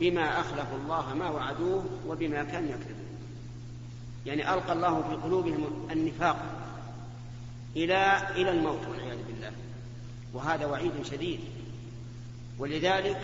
بما 0.00 0.40
أخلفوا 0.40 0.78
الله 0.84 1.14
ما 1.14 1.30
وعدوه 1.30 1.84
وبما 2.08 2.44
كانوا 2.44 2.68
يكذبون. 2.68 3.06
يعني 4.26 4.54
ألقى 4.54 4.72
الله 4.72 5.02
في 5.08 5.14
قلوبهم 5.14 5.88
النفاق 5.92 6.36
إلى 7.76 8.18
إلى 8.36 8.50
الموت 8.50 8.80
والعياذ 8.90 9.18
بالله. 9.26 9.52
وهذا 10.34 10.66
وعيد 10.66 10.92
شديد. 11.10 11.40
ولذلك 12.58 13.20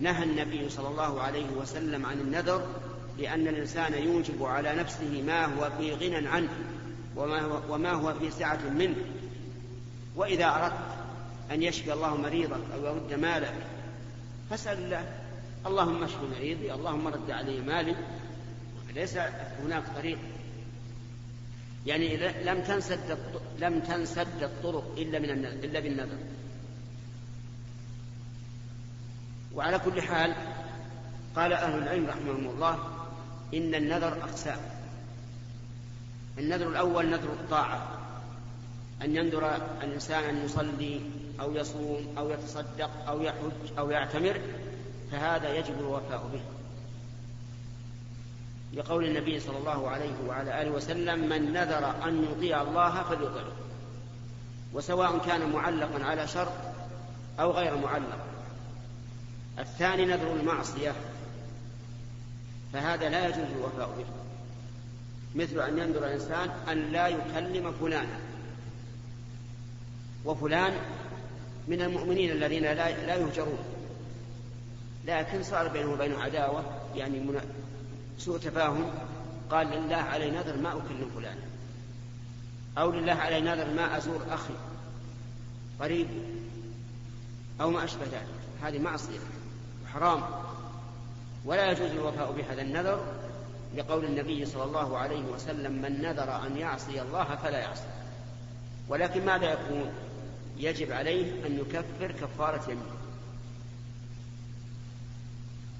نهى 0.00 0.24
النبي 0.24 0.68
صلى 0.68 0.88
الله 0.88 1.20
عليه 1.20 1.46
وسلم 1.60 2.06
عن 2.06 2.20
النذر 2.20 2.66
لأن 3.18 3.48
الإنسان 3.48 3.94
يوجب 3.94 4.44
على 4.44 4.74
نفسه 4.74 5.22
ما 5.26 5.44
هو 5.44 5.70
في 5.78 5.94
غنى 5.94 6.28
عنه 6.28 6.48
وما 7.16 7.40
هو, 7.40 7.74
وما 7.74 7.92
هو 7.92 8.14
في 8.14 8.30
سعة 8.30 8.60
منه. 8.78 8.96
وإذا 10.16 10.46
أردت 10.46 10.97
أن 11.50 11.62
يشفي 11.62 11.92
الله 11.92 12.16
مريضك 12.16 12.60
أو 12.74 12.84
يرد 12.84 13.14
مالك. 13.14 13.54
فاسأل 14.50 14.78
الله. 14.78 15.04
اللهم 15.66 16.04
اشف 16.04 16.18
مريضي 16.36 16.72
اللهم 16.72 17.08
رد 17.08 17.30
علي 17.30 17.60
مالي. 17.60 17.96
ليس 18.94 19.16
هناك 19.64 19.84
طريق. 19.96 20.18
يعني 21.86 22.16
لم 22.44 22.60
تنسد 22.60 23.18
لم 23.58 23.80
تنسد 23.80 24.42
الطرق 24.42 24.94
إلا 24.98 25.18
من 25.18 25.44
إلا 25.44 25.80
بالنذر. 25.80 26.18
وعلى 29.54 29.78
كل 29.78 30.02
حال 30.02 30.34
قال 31.36 31.52
أهل 31.52 31.82
العلم 31.82 32.06
رحمهم 32.06 32.50
الله 32.50 32.74
إن 33.54 33.74
النذر 33.74 34.22
أقسام. 34.22 34.60
النذر 36.38 36.68
الأول 36.68 37.06
نذر 37.06 37.32
الطاعة. 37.32 37.98
أن 39.02 39.16
ينذر 39.16 39.56
الإنسان 39.82 40.24
أن 40.24 40.44
يصلي 40.44 41.00
أو 41.40 41.54
يصوم 41.54 42.14
أو 42.18 42.30
يتصدق 42.30 42.90
أو 43.08 43.22
يحج 43.22 43.78
أو 43.78 43.90
يعتمر 43.90 44.40
فهذا 45.10 45.54
يجب 45.54 45.78
الوفاء 45.80 46.30
به. 46.32 46.40
لقول 48.74 49.04
النبي 49.04 49.40
صلى 49.40 49.58
الله 49.58 49.88
عليه 49.90 50.14
وعلى 50.28 50.62
آله 50.62 50.70
وسلم 50.70 51.28
من 51.28 51.52
نذر 51.52 52.08
أن 52.08 52.24
يطيع 52.24 52.62
الله 52.62 53.02
فليطعه. 53.02 53.52
وسواء 54.72 55.18
كان 55.18 55.52
معلقا 55.52 56.04
على 56.04 56.28
شرط 56.28 56.52
أو 57.40 57.50
غير 57.50 57.76
معلق. 57.76 58.18
الثاني 59.58 60.04
نذر 60.04 60.32
المعصية 60.32 60.92
فهذا 62.72 63.08
لا 63.08 63.28
يجوز 63.28 63.50
الوفاء 63.56 63.90
به. 63.98 64.04
مثل 65.42 65.60
أن 65.60 65.78
ينذر 65.78 66.06
الإنسان 66.06 66.50
أن 66.68 66.92
لا 66.92 67.08
يكلم 67.08 67.72
فلانا. 67.72 68.18
وفلان 70.24 70.72
من 71.68 71.82
المؤمنين 71.82 72.30
الذين 72.30 72.62
لا, 72.62 73.06
لا 73.06 73.14
يهجرون. 73.14 73.58
لكن 75.06 75.42
صار 75.42 75.68
بينه 75.68 75.92
وبينه 75.92 76.22
عداوة. 76.22 76.64
يعني 76.94 77.22
سوء 78.18 78.38
تفاهم. 78.38 78.90
قال 79.50 79.66
لله 79.66 79.96
علي 79.96 80.30
نذر 80.30 80.56
ما 80.56 80.70
أكلم 80.72 81.10
فلانا. 81.16 81.42
أو 82.78 82.90
لله 82.90 83.12
علي 83.12 83.40
نذر 83.40 83.74
ما 83.74 83.96
أزور 83.96 84.26
أخي 84.30 84.54
قريب 85.80 86.06
أو 87.60 87.70
ما 87.70 87.84
أشبه 87.84 88.04
ذلك. 88.04 88.28
هذه 88.62 88.78
معصية. 88.78 89.18
وحرام 89.84 90.22
ولا 91.44 91.70
يجوز 91.70 91.90
الوفاء 91.90 92.32
بهذا 92.32 92.62
النذر 92.62 93.06
لقول 93.76 94.04
النبي 94.04 94.46
صلى 94.46 94.64
الله 94.64 94.98
عليه 94.98 95.22
وسلم 95.22 95.72
من 95.72 96.02
نذر 96.02 96.46
أن 96.46 96.56
يعصي 96.56 97.02
الله 97.02 97.36
فلا 97.36 97.58
يعصي. 97.58 97.86
ولكن 98.88 99.26
ماذا 99.26 99.52
يكون؟ 99.52 99.92
يجب 100.58 100.92
عليه 100.92 101.46
أن 101.46 101.58
يكفر 101.58 102.12
كفارة 102.12 102.64
يمين. 102.70 102.82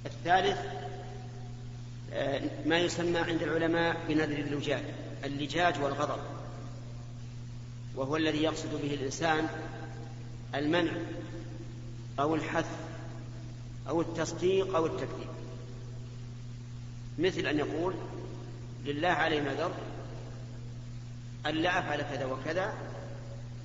الثالث 0.06 0.58
آه، 2.12 2.42
ما 2.66 2.78
يسمى 2.78 3.18
عند 3.18 3.42
العلماء 3.42 3.96
بنذر 4.08 4.38
اللجاج 4.38 4.82
اللجاج 5.24 5.82
والغضب. 5.82 6.20
وهو 7.94 8.16
الذي 8.16 8.42
يقصد 8.42 8.82
به 8.82 8.94
الإنسان 8.94 9.48
المنع 10.54 10.92
أو 12.20 12.34
الحث 12.34 12.66
أو 13.88 14.00
التصديق 14.00 14.76
أو 14.76 14.86
التكذيب. 14.86 15.28
مثل 17.18 17.46
أن 17.46 17.58
يقول 17.58 17.94
لله 18.84 19.08
علي 19.08 19.40
نذر 19.40 19.72
أن 21.46 21.54
لا 21.54 21.78
أفعل 21.78 22.02
كذا 22.02 22.26
وكذا 22.26 22.74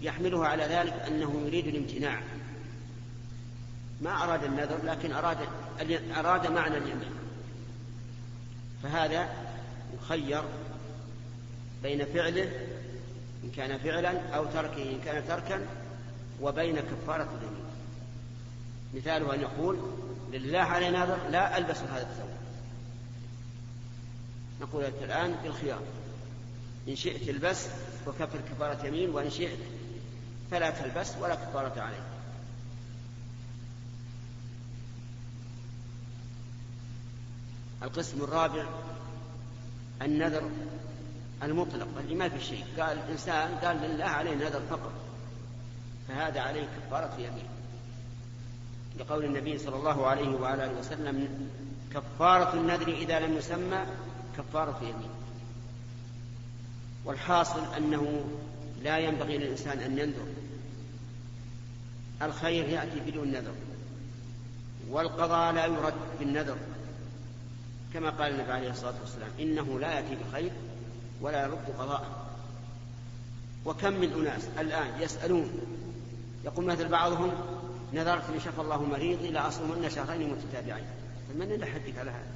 يحمله 0.02 0.46
على 0.46 0.64
ذلك 0.64 0.94
أنه 0.94 1.44
يريد 1.46 1.68
الامتناع. 1.68 2.22
ما 4.02 4.24
أراد 4.24 4.44
النذر 4.44 4.78
لكن 4.84 5.12
أراد 5.12 5.38
أراد 6.16 6.52
معنى 6.52 6.78
اليمين 6.78 7.12
فهذا 8.84 9.30
يخير 9.96 10.44
بين 11.84 12.06
فعله 12.06 12.52
إن 13.44 13.52
كان 13.56 13.78
فعلا 13.78 14.36
أو 14.36 14.46
تركه 14.46 14.84
إن 14.84 15.00
كان 15.06 15.28
تركا 15.28 15.68
وبين 16.42 16.76
كفارة 16.76 17.30
اليمين 17.38 17.64
مثاله 18.94 19.36
أن 19.36 19.42
يقول 19.42 19.80
لله 20.34 20.60
علي 20.60 20.90
ناظر 20.90 21.18
لا 21.30 21.58
ألبس 21.58 21.78
هذا 21.78 22.02
الثوب. 22.02 22.30
نقول 24.62 24.84
لك 24.84 24.94
الآن 25.04 25.36
بالخيار. 25.44 25.82
إن 26.88 26.96
شئت 26.96 27.30
البس 27.30 27.68
وكفر 28.08 28.40
كفارة 28.52 28.86
يمين 28.86 29.10
وإن 29.10 29.30
شئت 29.30 29.58
فلا 30.54 30.70
تلبس 30.70 31.16
ولا 31.22 31.36
كفارة 31.36 31.82
عليك. 31.82 32.04
القسم 37.84 38.24
الرابع 38.24 38.66
النذر 40.02 40.50
المطلق 41.44 41.88
اللي 42.00 42.16
ما 42.16 42.30
في 42.30 42.44
شيء. 42.44 42.66
قال 42.80 42.98
الإنسان 42.98 43.56
قال 43.56 43.78
لله 43.78 44.06
عليه 44.06 44.36
نذر 44.36 44.62
فقط. 44.70 44.92
فهذا 46.08 46.42
عليه 46.42 46.64
كفارة 46.64 47.14
يمين. 47.18 47.48
لقول 49.00 49.26
النبي 49.26 49.58
صلى 49.58 49.76
الله 49.76 50.08
عليه 50.08 50.36
وعلى 50.36 50.66
آله 50.66 50.80
وسلم 50.80 51.50
كفارة 51.94 52.54
النذر 52.54 52.88
إذا 52.88 53.20
لم 53.20 53.38
يسمى 53.38 53.86
كفارة 54.38 54.80
يمين. 54.82 55.12
والحاصل 57.06 57.74
أنه 57.78 58.26
لا 58.84 58.98
ينبغي 58.98 59.38
للإنسان 59.38 59.80
أن 59.80 59.98
ينذر. 59.98 60.26
الخير 62.22 62.70
يأتي 62.70 63.00
بدون 63.12 63.28
نذر. 63.28 63.56
والقضاء 64.90 65.54
لا 65.54 65.66
يرد 65.66 65.94
بالنذر. 66.20 66.58
كما 67.94 68.10
قال 68.10 68.32
النبي 68.32 68.52
عليه 68.52 68.70
الصلاة 68.70 68.94
والسلام 69.02 69.30
إنه 69.40 69.80
لا 69.80 69.94
يأتي 69.94 70.16
بخير 70.16 70.52
ولا 71.22 71.44
يرد 71.44 71.66
قضاء 71.78 72.34
وكم 73.66 73.94
من 73.94 74.14
أناس 74.14 74.42
الآن 74.60 75.02
يسألون 75.02 75.52
يقول 76.46 76.66
مثل 76.66 76.88
بعضهم 76.88 77.32
نذرت 77.94 78.30
إن 78.30 78.40
شفى 78.40 78.62
الله 78.62 78.84
مريضي 78.84 79.30
لأصومن 79.30 79.90
شهرين 79.90 80.30
متتابعين. 80.30 80.86
فمن 81.30 81.52
اللي 81.52 81.66
حدك 81.66 81.98
على 81.98 82.12
هذا؟ 82.12 82.32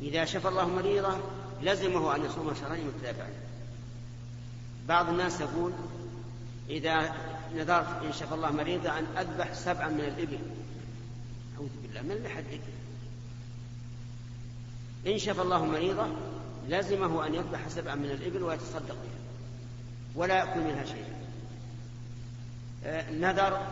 إذا 0.00 0.24
شفى 0.24 0.48
الله 0.48 0.68
مريضة 0.68 1.18
لزمه 1.62 2.16
أن 2.16 2.24
يصوم 2.24 2.54
شهرين 2.54 2.86
متتابعين. 2.86 3.34
بعض 4.88 5.08
الناس 5.08 5.40
يقول 5.40 5.72
إذا 6.70 7.14
نذرت 7.54 8.02
إن 8.04 8.12
شفى 8.12 8.34
الله 8.34 8.50
مريضا 8.50 8.98
أن 8.98 9.06
أذبح 9.18 9.52
سبعا 9.52 9.88
من 9.88 10.00
الإبل. 10.00 10.38
أعوذ 11.56 11.68
بالله 11.82 12.02
من 12.02 12.12
اللي 12.12 12.28
حدك 12.28 12.60
إن 15.06 15.18
شفى 15.18 15.42
الله 15.42 15.64
مريضة 15.64 16.06
لزمه 16.68 17.26
أن 17.26 17.34
يذبح 17.34 17.68
سبعا 17.68 17.94
من 17.94 18.10
الإبل 18.10 18.42
ويتصدق 18.42 18.94
بها 18.94 19.20
ولا 20.14 20.38
يأكل 20.38 20.60
منها 20.60 20.84
شيئا. 20.84 21.16
آه، 22.84 23.10
نذر 23.10 23.66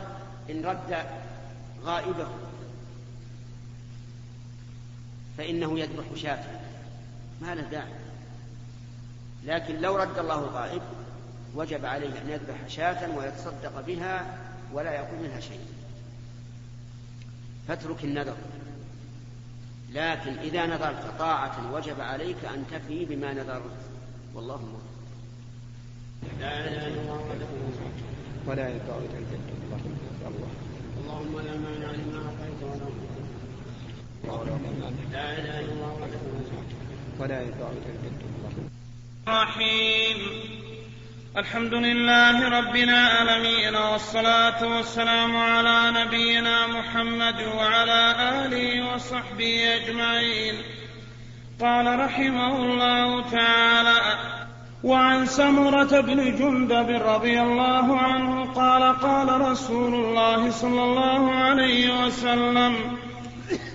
إن 0.50 0.64
رد 0.64 1.06
غائبه 1.84 2.28
فإنه 5.38 5.78
يذبح 5.78 6.04
شاة. 6.14 6.44
ما 7.40 7.54
له 7.54 7.62
داعي. 7.62 7.92
لكن 9.44 9.80
لو 9.80 9.96
رد 9.96 10.18
الله 10.18 10.38
الغائب 10.38 10.82
وجب 11.54 11.84
عليه 11.84 12.08
أن 12.08 12.30
يذبح 12.30 12.68
شاة 12.68 13.16
ويتصدق 13.16 13.80
بها 13.80 14.38
ولا 14.72 14.92
يأكل 14.92 15.16
منها 15.16 15.40
شيء. 15.40 15.60
فاترك 17.68 18.04
النذر. 18.04 18.36
لكن 19.92 20.38
إذا 20.38 20.66
نذرت 20.66 21.18
طاعة 21.18 21.72
وجب 21.72 22.00
عليك 22.00 22.44
أن 22.44 22.64
تفي 22.70 23.04
بما 23.04 23.32
نذرت. 23.32 23.76
والله 24.34 24.56
موفق. 24.56 24.94
لا 26.40 26.68
إله 26.68 26.86
إلا 26.86 27.00
الله 27.00 27.14
وحده 27.14 27.46
ولا 28.46 28.68
الجد 29.18 29.40
الله. 29.60 30.48
اللهم 31.00 31.40
لا 31.40 31.56
مانع 31.56 31.90
لما 31.90 32.18
أعطيت 32.26 32.62
ولا 32.62 32.88
لا 35.12 35.38
إله 35.38 35.60
إلا 35.60 35.72
الله 35.72 35.92
وحده 35.92 36.18
ولا 37.18 37.42
إلى 37.72 37.88
الجد 37.96 38.20
الله. 38.22 38.52
الرحيم. 39.28 40.63
الحمد 41.38 41.74
لله 41.74 42.48
رب 42.58 42.76
العالمين 42.76 43.76
والصلاة 43.76 44.76
والسلام 44.76 45.36
على 45.36 45.92
نبينا 46.04 46.66
محمد 46.66 47.34
وعلى 47.56 48.14
آله 48.46 48.94
وصحبه 48.94 49.76
أجمعين. 49.76 50.54
قال 51.60 52.00
رحمه 52.00 52.56
الله 52.56 53.30
تعالى 53.30 54.00
وعن 54.84 55.26
سمرة 55.26 56.00
بن 56.00 56.36
جندب 56.36 57.02
رضي 57.06 57.40
الله 57.40 57.98
عنه 57.98 58.52
قال 58.52 58.82
قال 59.00 59.40
رسول 59.40 59.94
الله 59.94 60.50
صلى 60.50 60.82
الله 60.82 61.32
عليه 61.32 62.04
وسلم 62.04 62.74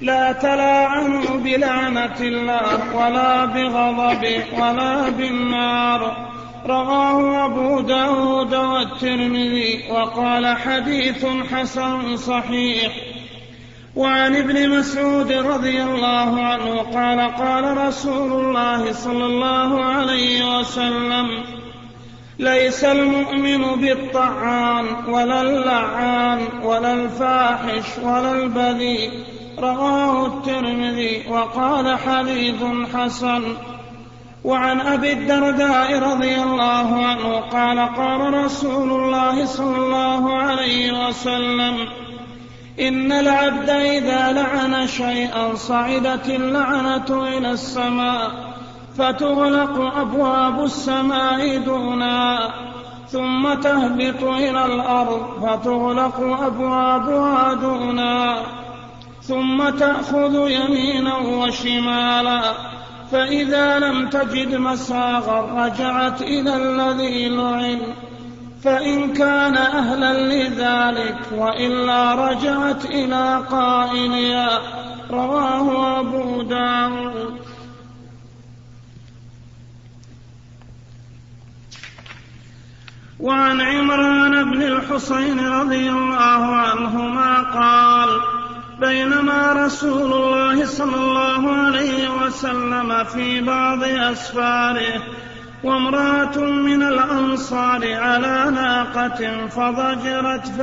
لا 0.01 0.31
تلاعنوا 0.31 1.37
بلعنة 1.37 2.19
الله 2.21 2.95
ولا 2.95 3.45
بغضبه 3.45 4.45
ولا 4.53 5.09
بالنار 5.09 6.28
رواه 6.69 7.45
أبو 7.45 7.82
داود 7.82 8.55
والترمذي 8.55 9.84
وقال 9.91 10.58
حديث 10.58 11.25
حسن 11.25 12.17
صحيح. 12.17 12.93
وعن 13.95 14.36
ابن 14.36 14.69
مسعود 14.69 15.32
رضي 15.32 15.84
الله 15.84 16.41
عنه 16.41 16.77
قال 16.77 17.36
قال 17.36 17.88
رسول 17.88 18.32
الله 18.32 18.91
صلى 18.91 19.25
الله 19.25 19.84
عليه 19.84 20.60
وسلم 20.60 21.29
ليس 22.39 22.84
المؤمن 22.84 23.62
بالطعان 23.82 24.86
ولا 25.08 25.41
اللعان 25.41 26.39
ولا 26.63 26.93
الفاحش 26.93 27.97
ولا 28.03 28.32
البذيء. 28.32 29.12
رواه 29.60 30.25
الترمذي 30.25 31.23
وقال 31.29 31.97
حديث 31.97 32.63
حسن. 32.93 33.43
وعن 34.43 34.82
أبي 34.82 35.13
الدرداء 35.13 35.99
رضي 35.99 36.36
الله 36.36 37.06
عنه 37.06 37.39
قال 37.39 37.80
قال 37.80 38.34
رسول 38.34 38.91
الله 38.91 39.45
صلى 39.45 39.78
الله 39.78 40.38
عليه 40.38 41.08
وسلم 41.08 41.78
إن 42.80 43.12
العبد 43.12 43.69
إذا 43.69 44.32
لعن 44.32 44.88
شيئا 44.88 45.56
صعدت 45.56 46.30
اللعنة 46.30 47.28
إلى 47.38 47.52
السماء 47.52 48.32
فتغلق 48.97 49.97
أبواب 49.97 50.63
السماء 50.63 51.58
دونها 51.58 52.54
ثم 53.08 53.54
تهبط 53.54 54.23
إلى 54.23 54.65
الأرض 54.65 55.21
فتغلق 55.41 56.19
أبوابها 56.45 57.54
دونها 57.54 58.41
ثم 59.21 59.69
تأخذ 59.69 60.49
يمينا 60.49 61.17
وشمالا 61.17 62.68
فإذا 63.11 63.79
لم 63.79 64.09
تجد 64.09 64.55
مساغا 64.55 65.65
رجعت 65.65 66.21
إلى 66.21 66.55
الذي 66.55 67.29
لعن. 67.29 67.79
فإن 68.63 69.13
كان 69.13 69.57
أهلا 69.57 70.13
لذلك 70.13 71.17
وإلا 71.37 72.15
رجعت 72.15 72.85
إلى 72.85 73.43
قائلها. 73.51 74.61
رواه 75.11 75.99
أبو 75.99 76.41
داود. 76.41 77.39
وعن 83.19 83.61
عمران 83.61 84.51
بن 84.51 84.61
الحصين 84.61 85.39
رضي 85.39 85.89
الله 85.89 86.45
عنهما 86.45 87.41
قال 87.41 88.38
بينما 88.79 89.53
رسول 89.65 90.13
الله 90.13 90.65
صلى 90.65 90.95
الله 90.95 91.51
عليه 91.51 92.09
وسلم 92.09 93.03
في 93.03 93.41
بعض 93.41 93.83
أسفاره 93.83 95.01
وامرأة 95.63 96.37
من 96.37 96.83
الأنصار 96.83 97.93
على 97.93 98.51
ناقة 98.51 99.47
فضجرت 99.47 100.47
ف... 100.47 100.61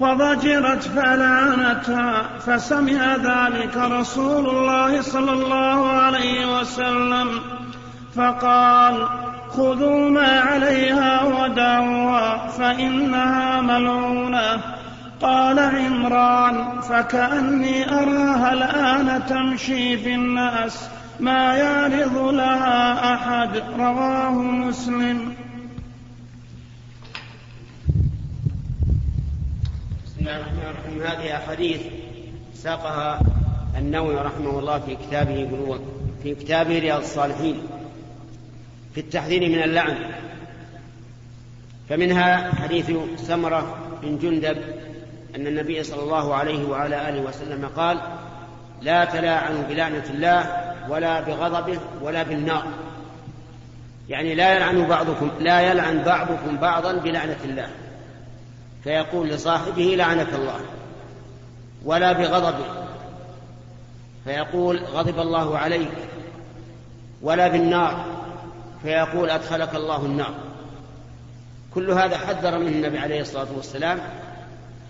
فضجرت 0.00 0.82
فلعنتها 0.82 2.22
فسمع 2.46 3.16
ذلك 3.16 3.76
رسول 3.76 4.48
الله 4.48 5.02
صلى 5.02 5.32
الله 5.32 5.88
عليه 5.88 6.60
وسلم 6.60 7.28
فقال 8.16 9.08
خذوا 9.50 10.08
ما 10.08 10.40
عليها 10.40 11.24
ودعوها 11.24 12.46
فإنها 12.46 13.60
ملعونة. 13.60 14.79
قال 15.20 15.58
عمران 15.58 16.80
فكأني 16.80 17.92
أراها 17.92 18.52
الآن 18.52 19.26
تمشي 19.26 19.96
في 19.96 20.14
الناس 20.14 20.88
ما 21.20 21.56
يعرض 21.56 22.16
لها 22.16 23.14
أحد 23.14 23.62
رواه 23.78 24.32
مسلم. 24.32 25.34
بسم 30.06 30.20
الله 30.20 30.36
الرحمن 30.36 30.62
الرحيم. 30.70 31.02
هذه 31.02 31.36
أحاديث 31.36 31.80
ساقها 32.54 33.20
النووي 33.78 34.14
رحمه 34.14 34.58
الله 34.58 34.78
في 34.78 34.96
كتابه 34.96 35.78
في 36.22 36.34
كتابه 36.34 36.78
رياض 36.78 37.00
الصالحين 37.00 37.56
في 38.94 39.00
التحذير 39.00 39.48
من 39.48 39.62
اللعن. 39.62 39.96
فمنها 41.88 42.54
حديث 42.54 42.90
سمرة 43.16 43.76
بن 44.02 44.18
جندب 44.18 44.56
أن 45.36 45.46
النبي 45.46 45.82
صلى 45.82 46.02
الله 46.02 46.34
عليه 46.34 46.68
وعلى 46.68 47.08
آله 47.08 47.20
وسلم 47.20 47.70
قال 47.76 48.00
لا 48.82 49.04
تلاعنوا 49.04 49.62
بلعنة 49.62 50.04
الله 50.10 50.72
ولا 50.88 51.20
بغضبه 51.20 51.78
ولا 52.02 52.22
بالنار. 52.22 52.64
يعني 54.08 54.34
لا 54.34 54.56
يلعن 54.56 54.86
بعضكم 54.86 55.30
لا 55.40 55.60
يلعن 55.60 56.02
بعضكم 56.02 56.56
بعضا 56.56 56.92
بلعنة 56.92 57.36
الله. 57.44 57.68
فيقول 58.84 59.28
لصاحبه 59.28 59.94
لعنك 59.98 60.34
الله. 60.34 60.60
ولا 61.84 62.12
بغضبه. 62.12 62.64
فيقول 64.24 64.78
غضب 64.78 65.18
الله 65.18 65.58
عليك. 65.58 65.92
ولا 67.22 67.48
بالنار. 67.48 68.04
فيقول 68.82 69.30
أدخلك 69.30 69.74
الله 69.74 70.06
النار. 70.06 70.34
كل 71.74 71.90
هذا 71.90 72.18
حذر 72.18 72.58
منه 72.58 72.68
النبي 72.68 72.98
عليه 72.98 73.20
الصلاة 73.20 73.46
والسلام 73.56 73.98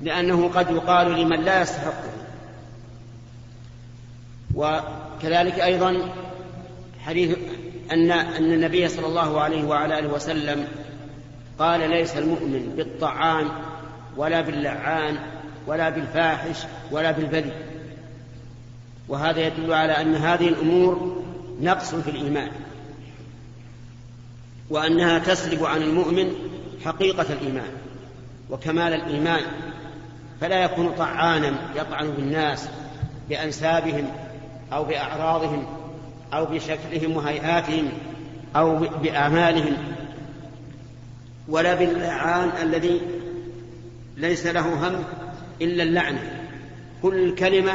لأنه 0.02 0.48
قد 0.48 0.70
يقال 0.70 1.20
لمن 1.20 1.40
لا 1.40 1.62
يستحقه. 1.62 2.10
وكذلك 4.54 5.60
أيضا 5.60 6.12
حديث 7.04 7.38
أن 7.92 8.10
أن 8.10 8.52
النبي 8.52 8.88
صلى 8.88 9.06
الله 9.06 9.40
عليه 9.40 9.64
وعلى 9.64 9.98
آله 9.98 10.12
وسلم 10.12 10.68
قال 11.58 11.90
ليس 11.90 12.16
المؤمن 12.16 12.72
بالطعان 12.76 13.48
ولا 14.16 14.40
باللعان 14.40 15.18
ولا 15.66 15.90
بالفاحش 15.90 16.56
ولا 16.90 17.10
بالبذي 17.10 17.52
وهذا 19.08 19.46
يدل 19.46 19.72
على 19.72 19.92
أن 19.92 20.14
هذه 20.14 20.48
الأمور 20.48 21.22
نقص 21.60 21.94
في 21.94 22.10
الإيمان. 22.10 22.50
وأنها 24.70 25.18
تسلب 25.18 25.64
عن 25.64 25.82
المؤمن 25.82 26.32
حقيقة 26.84 27.26
الإيمان 27.32 27.70
وكمال 28.50 28.92
الإيمان. 28.92 29.42
فلا 30.40 30.64
يكون 30.64 30.92
طعانا 30.98 31.52
يطعن 31.76 32.10
بالناس 32.10 32.68
بأنسابهم 33.28 34.10
أو 34.72 34.84
بأعراضهم 34.84 35.66
أو 36.32 36.44
بشكلهم 36.44 37.16
وهيئاتهم 37.16 37.88
أو 38.56 38.78
بأعمالهم 38.78 39.76
ولا 41.48 41.74
باللعان 41.74 42.50
الذي 42.62 43.00
ليس 44.16 44.46
له 44.46 44.88
هم 44.88 45.04
إلا 45.62 45.82
اللعنة 45.82 46.46
كل 47.02 47.34
كلمة 47.34 47.72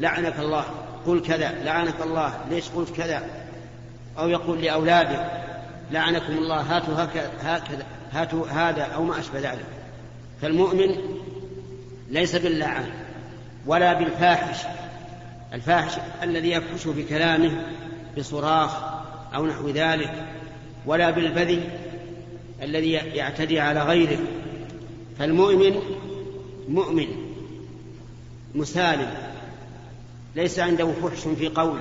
لعنك 0.00 0.38
الله 0.38 0.64
قل 1.06 1.22
كذا 1.22 1.54
لعنك 1.64 1.94
الله 2.04 2.34
ليش 2.50 2.68
قلت 2.68 2.96
كذا؟ 2.96 3.22
أو 4.18 4.28
يقول 4.28 4.62
لأولاده 4.62 5.26
لعنكم 5.90 6.32
الله 6.32 6.60
هاتوا 6.60 6.94
هكذا 7.42 7.86
هاتوا 8.12 8.46
هذا 8.46 8.82
أو 8.82 9.04
ما 9.04 9.18
أشبه 9.18 9.38
ذلك. 9.38 9.66
فالمؤمن 10.42 10.96
ليس 12.10 12.36
باللعان 12.36 12.90
ولا 13.66 13.92
بالفاحش. 13.92 14.66
الفاحش 15.52 15.92
الذي 16.22 16.50
يفحش 16.50 16.86
بكلامه 16.86 17.66
بصراخ 18.18 18.70
أو 19.34 19.46
نحو 19.46 19.68
ذلك 19.68 20.26
ولا 20.86 21.10
بالبذي 21.10 21.70
الذي 22.62 22.92
يعتدي 22.92 23.60
على 23.60 23.82
غيره. 23.82 24.18
فالمؤمن 25.18 25.80
مؤمن 26.68 27.06
مسالم 28.54 29.14
ليس 30.36 30.58
عنده 30.58 30.92
فحش 30.92 31.28
في 31.38 31.48
قول 31.48 31.80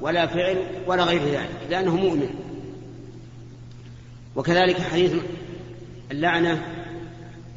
ولا 0.00 0.26
فعل 0.26 0.56
ولا 0.86 1.04
غير 1.04 1.22
ذلك 1.22 1.58
لأنه 1.70 1.96
مؤمن. 1.96 2.30
وكذلك 4.36 4.80
حديث 4.80 5.12
اللعنة 6.10 6.52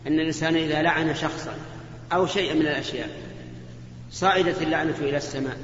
أن 0.08 0.20
الإنسان 0.20 0.56
إذا 0.56 0.82
لعن 0.82 1.16
شخصا 1.16 1.54
أو 2.14 2.28
شيئا 2.28 2.54
من 2.54 2.62
الأشياء. 2.62 3.10
صعدت 4.12 4.62
اللعنة 4.62 4.96
إلى 5.00 5.18
السماء. 5.18 5.58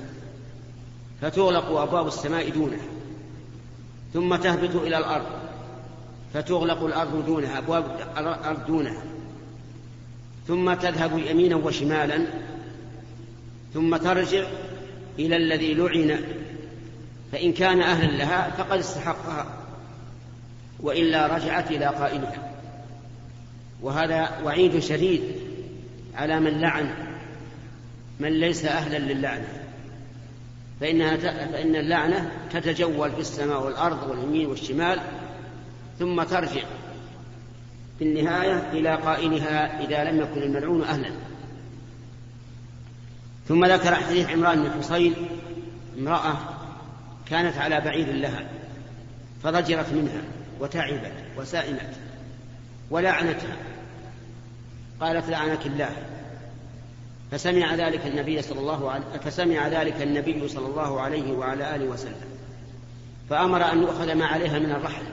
فتغلق 1.22 1.66
أبواب 1.66 2.08
السماء 2.08 2.50
دونه 2.50 2.80
ثم 4.14 4.36
تهبط 4.36 4.76
إلى 4.76 4.98
الأرض. 4.98 5.26
فتغلق 6.34 6.84
الأرض 6.84 7.26
دونها 7.26 7.58
أبواب 7.58 7.86
الأرض 8.18 8.66
دونها. 8.68 9.04
ثم 10.48 10.74
تذهب 10.74 11.20
يمينا 11.20 11.56
وشمالا. 11.56 12.26
ثم 13.74 13.98
ترجع 13.98 14.44
إلى 15.20 15.36
الذي 15.36 15.74
لعن. 15.74 16.22
فإن 17.32 17.54
كان 17.54 17.82
أهلا 17.82 18.18
لها 18.18 18.50
فقد 18.50 18.80
استحقها. 18.80 19.46
وإلا 20.80 21.36
رجعت 21.36 21.72
إلى 21.72 21.86
قائلها. 21.86 22.52
وهذا 23.82 24.42
وعيد 24.46 24.80
شديد. 24.80 25.22
على 26.16 26.40
من 26.40 26.62
لعن 26.62 26.90
من 28.20 28.30
ليس 28.40 28.66
أهلا 28.66 28.98
للعنة 28.98 29.48
فإنها 30.80 31.18
فإن 31.18 31.76
اللعنة 31.76 32.32
تتجول 32.52 33.12
في 33.12 33.20
السماء 33.20 33.66
والأرض 33.66 34.10
واليمين 34.10 34.46
والشمال 34.48 35.00
ثم 36.00 36.24
ترجع 36.24 36.62
في 38.00 38.04
النهاية 38.06 38.72
إلى 38.72 38.96
قائلها 38.96 39.84
إذا 39.84 40.12
لم 40.12 40.22
يكن 40.22 40.42
الملعون 40.42 40.84
أهلا. 40.84 41.10
ثم 43.48 43.66
ذكر 43.66 43.96
حديث 43.96 44.30
عمران 44.30 44.64
بن 44.64 44.72
حصين 44.72 45.14
امرأة 46.00 46.36
كانت 47.30 47.58
على 47.58 47.82
بعير 47.82 48.12
لها 48.12 48.46
فضجرت 49.44 49.94
منها 49.94 50.22
وتعبت 50.60 51.14
وسائمت 51.38 51.90
ولعنتها. 52.90 53.58
قالت 55.04 55.30
لعنك 55.30 55.66
الله. 55.66 55.96
فسمع 57.32 57.76
ذلك 57.76 58.08
النبي 58.08 58.42
صلى 58.42 58.60
الله 58.60 58.92
عليه 58.92 59.06
فسمع 59.26 59.68
ذلك 59.68 60.02
النبي 60.02 60.48
صلى 60.48 60.66
الله 60.66 61.02
عليه 61.02 61.34
وعلى 61.34 61.76
آله 61.76 61.86
وسلم. 61.86 62.22
فأمر 63.30 63.72
أن 63.72 63.82
يؤخذ 63.82 64.14
ما 64.14 64.26
عليها 64.26 64.60
من 64.60 64.72
الرحل 64.72 65.04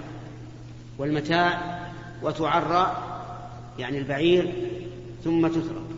والمتاع 0.99 1.79
وتعرى 2.23 2.97
يعني 3.79 3.99
البعير 3.99 4.71
ثم 5.25 5.49
تترك. 5.49 5.91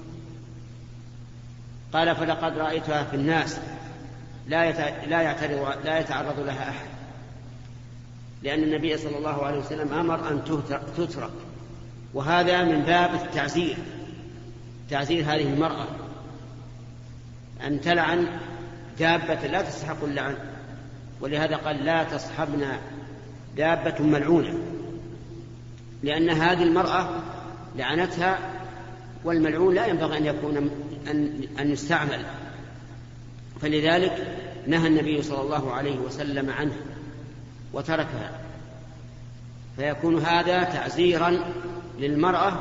قال 1.93 2.17
فلقد 2.17 2.59
رأيتها 2.59 3.05
في 3.05 3.17
الناس 3.17 3.59
لا 4.49 4.71
لا 5.07 5.23
يعترض 5.23 5.85
لا 5.85 5.99
يتعرض 5.99 6.41
لها 6.41 6.71
أحد. 6.71 6.87
لأن 8.43 8.63
النبي 8.63 8.99
صلى 8.99 9.19
الله 9.19 9.47
عليه 9.47 9.59
وسلم 9.59 9.95
أمر 9.95 10.31
أن 10.31 10.45
تترك. 10.97 11.31
وهذا 12.15 12.65
من 12.65 12.83
باب 12.83 13.15
التعزير 13.15 13.77
تعزير 14.91 15.25
هذه 15.25 15.55
المرأة. 15.55 15.87
أن 17.65 17.81
تلعن 17.81 18.27
دابة 18.99 19.47
لا 19.47 19.63
تستحق 19.63 20.05
اللعن 20.05 20.35
ولهذا 21.21 21.57
قال 21.57 21.85
لا 21.85 22.05
تصحبنا 22.05 22.81
دابة 23.57 24.05
ملعونة 24.05 24.55
لأن 26.03 26.31
هذه 26.31 26.63
المرأة 26.63 27.23
لعنتها 27.77 28.39
والملعون 29.25 29.75
لا 29.75 29.87
ينبغي 29.87 30.19
أن 30.19 30.27
يكون 30.27 30.57
أن, 31.11 31.41
أن 31.59 31.71
يستعمل. 31.71 32.25
فلذلك 33.61 34.37
نهى 34.67 34.87
النبي 34.87 35.23
صلى 35.23 35.41
الله 35.41 35.73
عليه 35.73 35.99
وسلم 35.99 36.51
عنه 36.51 36.77
وتركها. 37.73 38.41
فيكون 39.77 40.19
هذا 40.19 40.65
تعزيرا 40.65 41.39
للمرأة 41.99 42.53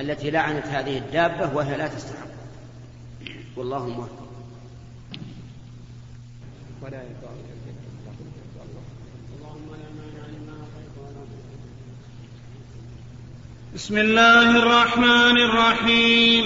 التي 0.00 0.30
لعنت 0.30 0.66
هذه 0.66 0.98
الدابة 0.98 1.56
وهي 1.56 1.76
لا 1.76 1.88
تستحق. 1.88 2.26
والله 3.56 3.88
موفق. 3.88 4.26
ولا 6.82 7.02
بسم 13.74 13.98
الله 13.98 14.62
الرحمن 14.62 15.36
الرحيم. 15.36 16.44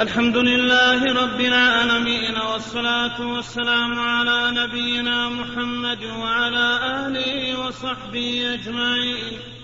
الحمد 0.00 0.36
لله 0.36 1.22
رب 1.22 1.40
العالمين 1.40 2.36
والصلاة 2.52 3.34
والسلام 3.34 3.98
على 3.98 4.50
نبينا 4.50 5.28
محمد 5.28 6.04
وعلى 6.04 6.66
آله 7.06 7.66
وصحبه 7.66 8.54
أجمعين. 8.54 9.55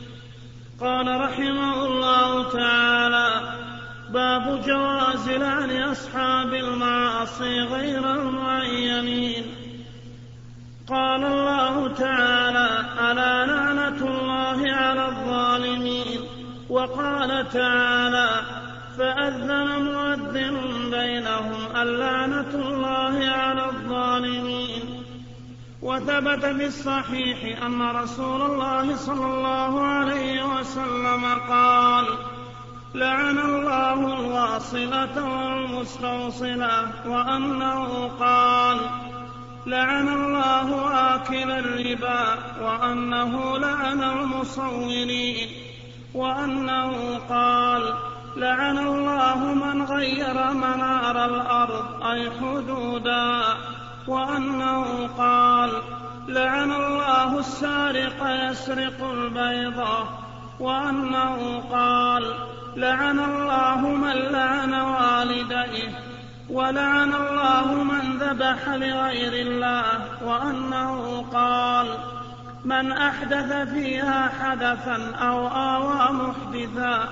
قال 0.82 1.20
رحمه 1.20 1.86
الله 1.86 2.50
تعالى 2.52 3.30
باب 4.10 4.62
جواز 4.66 5.28
لعن 5.30 5.82
أصحاب 5.82 6.54
المعاصي 6.54 7.60
غير 7.60 8.14
المعينين. 8.14 9.44
قال 10.88 11.24
الله 11.24 11.88
تعالى 11.94 12.68
ألا 13.10 13.46
لعنة 13.46 14.00
الله 14.10 14.72
على 14.72 15.08
الظالمين؟ 15.08 16.20
وقال 16.68 17.48
تعالى 17.52 18.30
فأذن 18.98 19.68
مؤذن 19.82 20.56
بينهم 20.90 21.76
اللعنة 21.82 22.54
الله 22.54 23.28
على 23.28 23.64
الظالمين. 23.64 24.81
وثبت 25.82 26.44
في 26.44 26.66
الصحيح 26.66 27.62
أن 27.62 27.82
رسول 27.82 28.42
الله 28.42 28.96
صلى 28.96 29.26
الله 29.26 29.80
عليه 29.80 30.58
وسلم 30.58 31.24
قال 31.48 32.06
لعن 32.94 33.38
الله 33.38 33.94
الواصلة 33.94 35.24
والمستوصلة 35.24 36.90
وأنه 37.06 38.10
قال 38.20 38.78
لعن 39.66 40.08
الله 40.08 40.90
آكل 41.14 41.50
الربا 41.50 42.38
وأنه 42.62 43.58
لعن 43.58 44.02
المصورين 44.02 45.48
وأنه 46.14 47.18
قال 47.28 47.94
لعن 48.36 48.78
الله 48.78 49.54
من 49.54 49.82
غير 49.82 50.52
منار 50.52 51.24
الأرض 51.24 52.02
أي 52.02 52.30
حدودا 52.30 53.42
وأنه 54.08 55.08
قال 55.18 55.70
لعن 56.28 56.72
الله 56.72 57.38
السارق 57.38 58.48
يسرق 58.50 59.10
البيضة 59.10 60.08
وأنه 60.60 61.62
قال 61.72 62.34
لعن 62.76 63.18
الله 63.18 63.88
من 63.88 64.12
لعن 64.12 64.74
والديه. 64.74 66.00
ولعن 66.50 67.14
الله 67.14 67.74
من 67.74 68.18
ذبح 68.18 68.68
لغير 68.68 69.46
الله. 69.46 69.84
وأنه 70.24 71.24
قال 71.32 71.86
من 72.64 72.92
أحدث 72.92 73.52
فيها 73.52 74.30
حدثا 74.40 75.14
أو 75.14 75.48
آوى 75.48 76.12
محدثا 76.12 77.08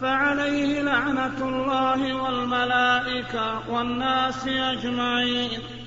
فعليه 0.00 0.82
لعنة 0.82 1.38
الله 1.40 2.14
والملائكة 2.14 3.70
والناس 3.70 4.48
أجمعين. 4.48 5.81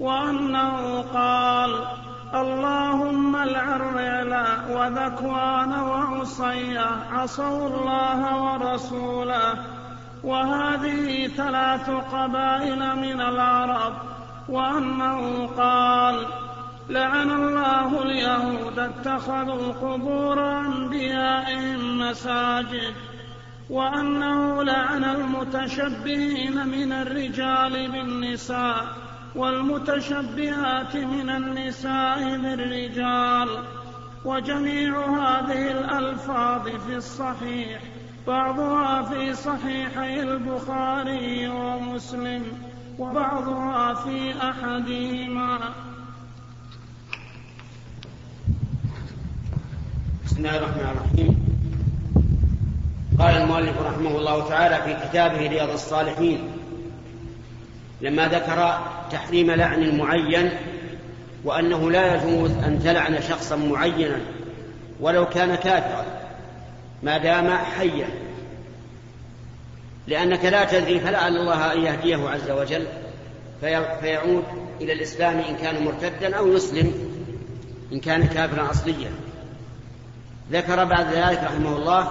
وأنه 0.00 1.04
قال 1.14 1.84
اللهم 2.34 3.36
العن 3.36 3.80
وذكوان 4.70 5.72
وعصيا 5.72 6.86
عصوا 7.12 7.68
الله 7.68 8.42
ورسوله 8.42 9.54
وهذه 10.24 11.26
ثلاث 11.26 11.90
قبائل 11.90 12.96
من 12.96 13.20
العرب. 13.20 13.92
وأنه 14.48 15.46
قال 15.56 16.26
لعن 16.88 17.30
الله 17.30 18.02
اليهود 18.02 18.78
اتخذوا 18.78 19.72
قبور 19.72 20.60
أنبيائهم 20.60 21.98
مساجد. 21.98 22.94
وأنه 23.70 24.62
لعن 24.62 25.04
المتشبهين 25.04 26.68
من 26.68 26.92
الرجال 26.92 27.90
بالنساء. 27.90 29.09
والمتشبهات 29.36 30.96
من 30.96 31.30
النساء 31.30 32.36
بالرجال 32.36 33.48
وجميع 34.24 34.92
هذه 35.00 35.70
الألفاظ 35.70 36.68
في 36.68 36.96
الصحيح 36.96 37.80
بعضها 38.26 39.02
في 39.02 39.34
صحيحي 39.34 40.20
البخاري 40.20 41.48
ومسلم 41.48 42.42
وبعضها 42.98 43.94
في 43.94 44.34
أحدهما. 44.50 45.58
بسم 50.26 50.36
الله 50.36 50.56
الرحمن 50.56 50.90
الرحيم. 50.96 51.50
قال 53.18 53.36
المؤلف 53.36 53.82
رحمه 53.82 54.18
الله 54.18 54.48
تعالى 54.48 54.76
في 54.84 55.08
كتابه 55.08 55.48
رياض 55.48 55.70
الصالحين 55.70 56.59
لما 58.00 58.28
ذكر 58.28 58.78
تحريم 59.12 59.50
لعن 59.50 59.82
المعين 59.82 60.50
وأنه 61.44 61.90
لا 61.90 62.14
يجوز 62.14 62.50
أن 62.50 62.80
تلعن 62.84 63.22
شخصا 63.22 63.56
معينا 63.56 64.20
ولو 65.00 65.26
كان 65.26 65.54
كافرا 65.54 66.04
ما 67.02 67.18
دام 67.18 67.50
حيا. 67.50 68.08
لأنك 70.06 70.44
لا 70.44 70.64
تدري 70.64 71.00
فلعل 71.00 71.36
الله 71.36 71.72
أن 71.72 71.80
يهديه 71.80 72.28
عز 72.28 72.50
وجل 72.50 72.86
فيعود 74.00 74.44
إلى 74.80 74.92
الإسلام 74.92 75.38
إن 75.38 75.56
كان 75.56 75.84
مرتدا 75.84 76.36
أو 76.36 76.48
يسلم 76.48 76.92
إن 77.92 78.00
كان 78.00 78.26
كافرا 78.26 78.70
أصليا. 78.70 79.10
ذكر 80.52 80.84
بعد 80.84 81.06
ذلك 81.06 81.40
رحمه 81.44 81.76
الله 81.76 82.10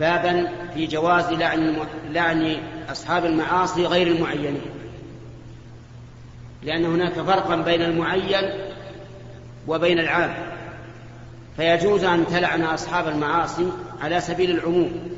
بابا 0.00 0.48
في 0.74 0.86
جواز 0.86 1.32
لعن, 1.32 1.76
لعن 2.10 2.56
أصحاب 2.90 3.24
المعاصي 3.24 3.86
غير 3.86 4.06
المعينين. 4.06 4.60
لأن 6.62 6.84
هناك 6.84 7.12
فرقا 7.12 7.56
بين 7.56 7.82
المعين 7.82 8.50
وبين 9.68 9.98
العام. 9.98 10.34
فيجوز 11.56 12.04
أن 12.04 12.26
تلعن 12.26 12.62
أصحاب 12.62 13.08
المعاصي 13.08 13.72
على 14.00 14.20
سبيل 14.20 14.50
العموم. 14.50 15.08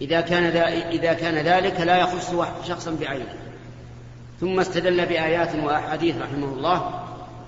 إذا 0.00 0.20
كان 0.20 0.44
إذا 0.92 1.12
كان 1.12 1.34
ذلك 1.34 1.80
لا 1.80 1.98
يخص 1.98 2.34
شخصا 2.68 2.96
بعينه. 3.00 3.34
ثم 4.40 4.60
استدل 4.60 5.06
بآيات 5.06 5.54
وأحاديث 5.64 6.16
رحمه 6.22 6.46
الله 6.46 7.02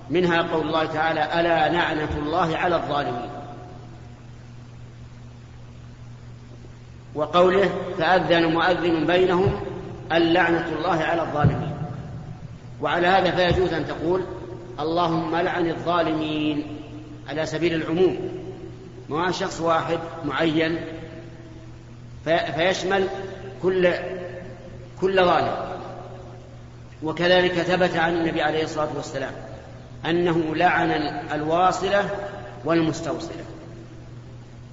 منها 0.09 0.41
قول 0.41 0.67
الله 0.67 0.85
تعالى 0.85 1.39
ألا 1.39 1.69
لعنة 1.69 2.17
الله 2.17 2.57
على 2.57 2.75
الظالمين 2.75 3.29
وقوله 7.15 7.69
فأذن 7.97 8.53
مؤذن 8.53 9.05
بينهم 9.05 9.61
اللعنة 10.11 10.67
الله 10.77 11.03
على 11.03 11.21
الظالمين 11.21 11.68
وعلى 12.81 13.07
هذا 13.07 13.31
فيجوز 13.31 13.73
أن 13.73 13.87
تقول 13.87 14.23
اللهم 14.79 15.35
لعن 15.35 15.69
الظالمين 15.69 16.79
على 17.29 17.45
سبيل 17.45 17.73
العموم. 17.73 18.29
ما 19.09 19.31
شخص 19.31 19.61
واحد 19.61 19.99
معين 20.25 20.79
فيشمل 22.55 23.07
كل 23.63 23.93
كل 25.01 25.25
ظالم. 25.25 25.55
وكذلك 27.03 27.53
ثبت 27.53 27.95
عن 27.95 28.13
النبي 28.13 28.41
عليه 28.41 28.63
الصلاة 28.63 28.89
والسلام 28.95 29.33
أنه 30.05 30.55
لعن 30.55 30.91
الواصلة 31.31 32.09
والمستوصلة. 32.65 33.43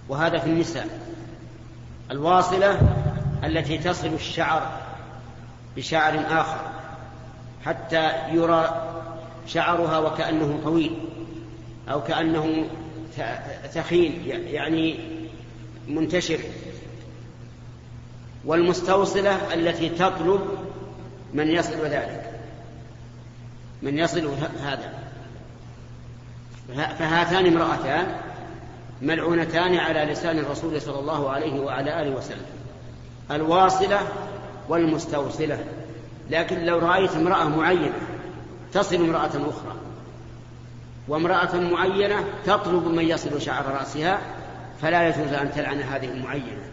وهذا 0.09 0.39
في 0.39 0.47
النساء. 0.47 0.87
الواصلة 2.11 2.81
التي 3.45 3.79
تصل 3.79 4.09
الشعر 4.15 4.81
بشعر 5.77 6.21
آخر. 6.31 6.76
حتى 7.65 8.11
يرى 8.33 8.93
شعرها 9.47 9.99
وكأنه 9.99 10.61
طويل 10.65 10.99
أو 11.89 12.03
كأنه 12.03 12.65
ثخين 13.73 14.23
يعني 14.27 14.99
منتشر. 15.89 16.39
والمستوصلة 18.45 19.55
التي 19.55 19.89
تطلب 19.89 20.41
من 21.35 21.49
يصل 21.49 21.87
ذلك 21.87 22.33
من 23.83 23.99
يصل 23.99 24.31
هذا. 24.63 24.95
فهاتان 26.99 27.47
امرأتان 27.47 28.07
ملعونتان 29.03 29.77
على 29.77 30.13
لسان 30.13 30.39
الرسول 30.39 30.83
صلى 30.83 30.99
الله 30.99 31.31
عليه 31.31 31.61
وعلى 31.61 32.03
آله 32.03 32.17
وسلم 32.17 32.47
الواصلة 33.31 34.01
والمستوصلة. 34.69 35.65
لكن 36.31 36.65
لو 36.65 36.79
رأيت 36.79 37.11
امرأة 37.11 37.49
معينة 37.49 37.93
تصل 38.73 38.97
امرأة 38.97 39.27
أخرى 39.27 39.77
وامرأة 41.09 41.57
معينة 41.57 42.25
تطلب 42.45 42.87
من 42.89 43.05
يصل 43.05 43.43
شعر 43.43 43.67
رأسها 43.67 44.21
فلا 44.83 45.09
يجوز 45.09 45.33
أن 45.33 45.53
تلعن 45.55 45.81
هذه 45.81 46.09
المعينة. 46.09 46.71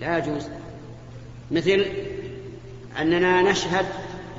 لا 0.00 0.18
يجوز. 0.18 0.48
مثل 1.50 1.86
أننا 3.00 3.42
نشهد 3.42 3.86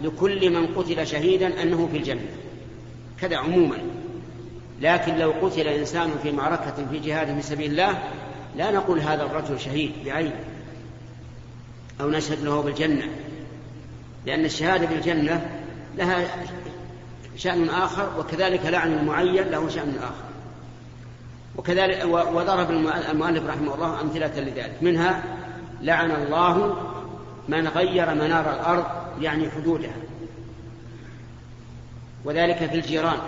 لكل 0.03 0.49
من 0.49 0.68
قتل 0.68 1.07
شهيدا 1.07 1.63
أنه 1.63 1.89
في 1.91 1.97
الجنة. 1.97 2.28
كذا 3.22 3.38
عموما. 3.38 3.78
لكن 4.82 5.18
لو 5.18 5.32
قتل 5.41 5.68
إنسان 5.68 6.09
في 6.24 6.32
معركة 6.32 6.86
في 6.91 6.99
جهاد 6.99 7.36
في 7.36 7.41
سبيل 7.41 7.72
الله 7.72 8.03
لا 8.55 8.72
نقول 8.72 8.99
هذا 8.99 9.24
الرجل 9.24 9.59
شهيد 9.59 9.91
بعينه 10.05 10.39
أو 12.01 12.09
نشهد 12.09 12.43
له 12.43 12.61
بالجنة. 12.61 13.09
لأن 14.28 14.45
الشهادة 14.45 14.86
بالجنة 14.86 15.49
لها 15.97 16.28
شأن 17.38 17.69
آخر 17.69 18.19
وكذلك 18.19 18.65
لعن 18.65 18.93
المعين 18.93 19.43
له 19.43 19.69
شأن 19.69 19.95
آخر. 19.97 20.28
وكذلك 21.57 22.05
وضرب 22.05 22.71
المؤلف 23.11 23.47
رحمه 23.47 23.75
الله 23.75 24.01
أمثلة 24.01 24.39
لذلك. 24.39 24.78
منها 24.82 25.23
لعن 25.82 26.11
الله 26.11 26.78
من 27.47 27.67
غير 27.67 28.15
منار 28.15 28.53
الأرض 28.53 28.86
يعني 29.21 29.49
حدودها. 29.49 29.95
وذلك 32.25 32.57
في 32.57 32.75
الجيران. 32.75 33.19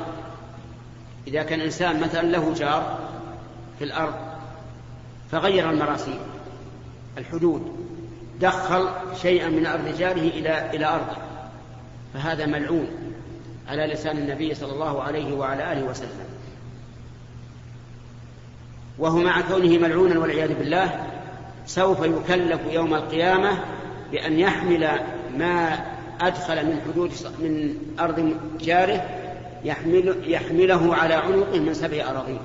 إذا 1.28 1.44
كان 1.44 1.60
إنسان 1.62 2.00
مثلا 2.00 2.22
له 2.22 2.54
جار 2.54 3.00
في 3.80 3.86
الأرض 3.86 4.16
فغير 5.32 5.70
المراسيم 5.70 6.20
الحدود. 7.18 7.89
دخل 8.42 8.88
شيئا 9.22 9.50
من 9.50 9.66
أرض 9.66 9.98
جاره 9.98 10.22
إلى 10.22 10.70
إلى 10.74 10.86
أرضه. 10.86 11.18
فهذا 12.14 12.46
ملعون 12.46 12.88
على 13.68 13.88
لسان 13.88 14.18
النبي 14.18 14.56
صلى 14.56 14.72
الله 14.72 15.04
عليه 15.04 15.34
وعلى 15.34 15.72
آله 15.72 15.84
وسلم. 15.84 16.30
وهو 18.98 19.18
مع 19.18 19.42
كونه 19.42 19.78
ملعونا 19.78 20.20
والعياذ 20.20 20.54
بالله 20.54 21.08
سوف 21.66 22.00
يكلف 22.02 22.62
يوم 22.72 22.94
القيامة 22.94 23.64
بأن 24.12 24.40
يحمل 24.40 24.90
ما 25.38 25.80
أدخل 26.22 26.66
من 26.66 26.82
حدود 26.88 27.12
من 27.40 27.76
أرض 28.00 28.36
جاره 28.62 29.06
يحمل 29.64 30.16
يحمله 30.26 30.96
على 30.96 31.14
عنقه 31.14 31.60
من 31.60 31.74
سبع 31.74 32.10
أراضين. 32.10 32.40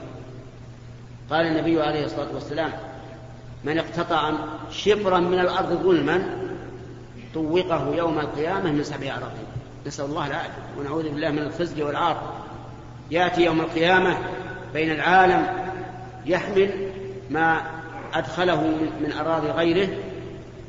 قال 1.31 1.47
النبي 1.47 1.83
عليه 1.83 2.05
الصلاة 2.05 2.35
والسلام 2.35 2.73
من 3.65 3.79
اقتطع 3.79 4.33
شبرا 4.71 5.19
من 5.19 5.39
الأرض 5.39 5.83
ظلما 5.83 6.45
طوقه 7.35 7.95
يوم 7.97 8.19
القيامة 8.19 8.73
من 8.73 8.85
سبع 8.85 9.07
أراضين 9.07 9.47
نسأل 9.87 10.05
الله 10.05 10.27
العافية. 10.27 10.51
ونعوذ 10.79 11.03
بالله 11.03 11.31
من 11.31 11.39
الخزي 11.39 11.83
والعار. 11.83 12.35
يأتي 13.11 13.45
يوم 13.45 13.61
القيامة 13.61 14.19
بين 14.75 14.91
العالم 14.91 15.47
يحمل 16.27 16.91
ما 17.31 17.63
أدخله 18.15 18.61
من 19.01 19.13
أراضي 19.13 19.49
غيره 19.49 19.89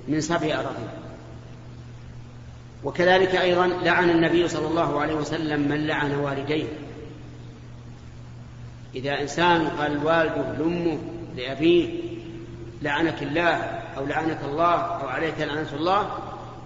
من 0.07 0.21
سبع 0.21 0.53
أراضين 0.53 0.89
وكذلك 2.83 3.35
أيضا 3.35 3.67
لعن 3.67 4.09
النبي 4.09 4.47
صلى 4.47 4.67
الله 4.67 5.01
عليه 5.01 5.13
وسلم 5.13 5.59
من 5.69 5.87
لعن 5.87 6.15
والديه. 6.15 6.67
إذا 8.95 9.21
إنسان 9.21 9.67
قال 9.67 10.05
والده 10.05 10.51
لأمه 10.59 10.97
لأبيه 11.37 11.89
لعنك 12.85 13.23
الله 13.23 13.53
أو 13.97 14.05
لعنك 14.05 14.39
الله 14.45 14.75
أو 14.75 15.07
عليك 15.07 15.39
لعنة 15.39 15.73
الله 15.73 16.09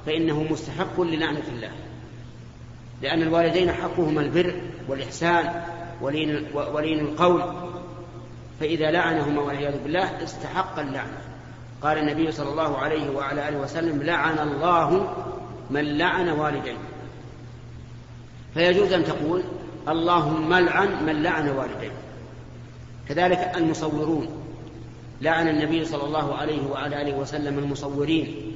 فإنه 0.05 0.43
مستحق 0.43 1.01
للعنة 1.01 1.43
الله. 1.55 1.71
لأن 3.01 3.21
الوالدين 3.21 3.71
حقهما 3.71 4.21
البر 4.21 4.61
والإحسان 4.87 5.63
ولين, 6.01 6.45
ولين 6.53 6.99
القول. 6.99 7.43
فإذا 8.59 8.91
لعنهما 8.91 9.41
والعياذ 9.41 9.83
بالله 9.83 10.23
استحق 10.23 10.79
اللعنة. 10.79 11.21
قال 11.81 11.97
النبي 11.97 12.31
صلى 12.31 12.49
الله 12.49 12.77
عليه 12.77 13.09
وعلى 13.09 13.49
آله 13.49 13.57
وسلم 13.57 14.03
لعن 14.03 14.39
الله 14.39 15.15
من 15.69 15.97
لعن 15.97 16.29
والديه. 16.29 16.77
فيجوز 18.53 18.93
أن 18.93 19.03
تقول 19.03 19.43
اللهم 19.87 20.53
لعن 20.53 21.05
من 21.05 21.23
لعن 21.23 21.49
والديه. 21.49 21.91
كذلك 23.09 23.51
المصورون. 23.55 24.38
لعن 25.21 25.47
النبي 25.47 25.85
صلى 25.85 26.03
الله 26.03 26.35
عليه 26.35 26.67
وعلى 26.67 27.01
آله 27.01 27.17
وسلم 27.17 27.59
المصورين. 27.59 28.55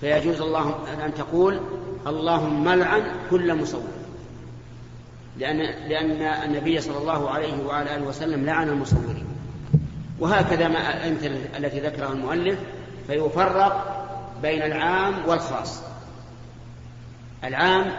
فيجوز 0.00 0.40
الله 0.40 0.78
أن 1.04 1.14
تقول 1.14 1.60
اللهم 2.06 2.68
لعن 2.68 3.02
كل 3.30 3.54
مصور. 3.54 3.88
لأن 5.38 5.56
لأن 5.88 6.22
النبي 6.22 6.80
صلى 6.80 6.98
الله 6.98 7.30
عليه 7.30 7.64
وعلى 7.66 7.96
آله 7.96 8.06
وسلم 8.06 8.46
لعن 8.46 8.68
المصورين. 8.68 9.26
وهكذا 10.20 10.68
ما 10.68 10.96
الأمثلة 10.96 11.38
التي 11.58 11.80
ذكرها 11.80 12.12
المؤلف 12.12 12.58
فيفرق 13.06 14.06
بين 14.42 14.62
العام 14.62 15.14
والخاص. 15.26 15.82
العام 17.44 17.92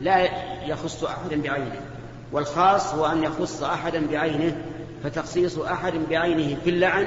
لا 0.00 0.28
يخص 0.66 1.04
أحدا 1.04 1.42
بعينه 1.42 1.80
والخاص 2.32 2.94
هو 2.94 3.06
أن 3.06 3.24
يخص 3.24 3.62
أحدا 3.62 4.06
بعينه 4.06 4.56
فتخصيص 5.04 5.58
أحد 5.58 5.92
بعينه 5.92 6.56
في 6.64 6.70
اللعن 6.70 7.06